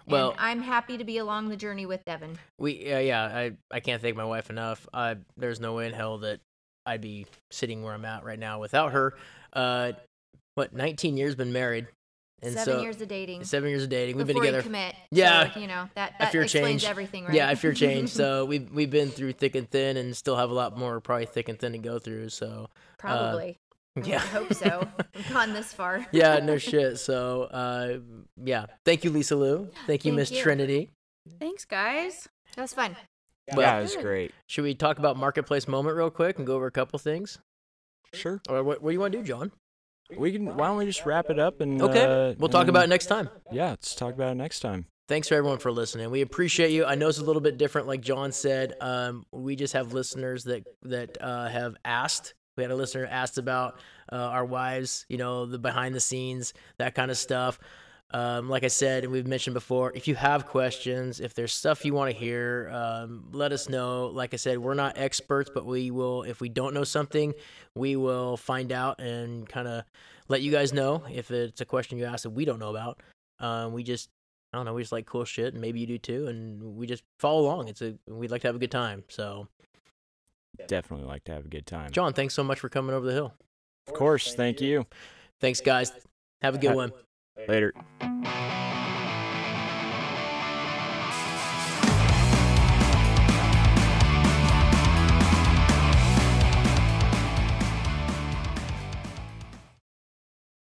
[0.09, 3.25] Well- and i'm happy to be along the journey with devin We uh, yeah.
[3.25, 4.89] I I can't thank my wife enough.
[4.93, 6.41] I there's no way in hell that
[6.87, 9.15] I'd be sitting where I'm at right now without her.
[9.53, 9.93] Uh,
[10.55, 11.87] what 19 years been married,
[12.43, 14.17] and seven so years of dating seven years of dating.
[14.17, 14.63] We've before been you together.
[14.63, 15.53] commit Yeah.
[15.53, 16.85] so, you know that that explains change.
[16.85, 18.11] everything right Yeah, I fear change.
[18.11, 21.27] so we've we've been through thick and thin, and still have a lot more probably
[21.27, 22.29] thick and thin to go through.
[22.31, 22.69] So
[22.99, 23.59] Probably.
[23.97, 24.87] I yeah, would hope so.
[25.15, 26.07] We've gone this far.
[26.13, 26.99] yeah, no shit.
[26.99, 27.99] So uh,
[28.45, 29.71] yeah, thank you, Lisa Lou.
[29.87, 30.31] Thank you, Miss.
[30.31, 30.91] Trinity.
[31.41, 32.29] Thanks, guys.
[32.57, 32.95] That was fun.
[33.53, 34.33] Well- yeah, it was great.
[34.47, 37.39] Should we talk about marketplace moment real quick and go over a couple things?
[38.15, 38.41] Sure.
[38.49, 39.53] Or what, what do you want to do, John?
[40.17, 40.57] We can.
[40.57, 42.89] Why don't we just wrap it up and Okay, uh, we'll talk and- about it
[42.89, 43.29] next time.
[43.51, 44.87] Yeah, let's talk about it next time.
[45.09, 46.11] Thanks for everyone for listening.
[46.11, 46.85] We appreciate you.
[46.85, 48.75] I know it's a little bit different, like John said.
[48.81, 52.35] Um, we just have listeners that that uh, have asked.
[52.57, 53.79] We had a listener asked about
[54.13, 57.59] uh, our wives, you know, the behind the scenes, that kind of stuff.
[58.13, 61.85] Um, like I said, and we've mentioned before, if you have questions, if there's stuff
[61.85, 64.07] you want to hear, um, let us know.
[64.07, 67.35] Like I said, we're not experts, but we will, if we don't know something,
[67.75, 69.83] we will find out and kind of
[70.29, 73.01] let you guys know if it's a question you ask that we don't know about.
[73.41, 74.09] Um, we just
[74.53, 76.87] I don't know, we just like cool shit, and maybe you do too, and we
[76.87, 77.69] just follow along.
[77.69, 79.05] It's a we'd like to have a good time.
[79.09, 79.49] So,
[80.69, 81.91] Definitely like to have a good time.
[81.91, 83.35] John, thanks so much for coming over the hill.
[83.87, 84.35] Of course.
[84.35, 84.87] Thank you.
[85.41, 85.93] Thanks, guys.
[86.41, 86.77] Have a good Ha-
[87.37, 87.73] Later.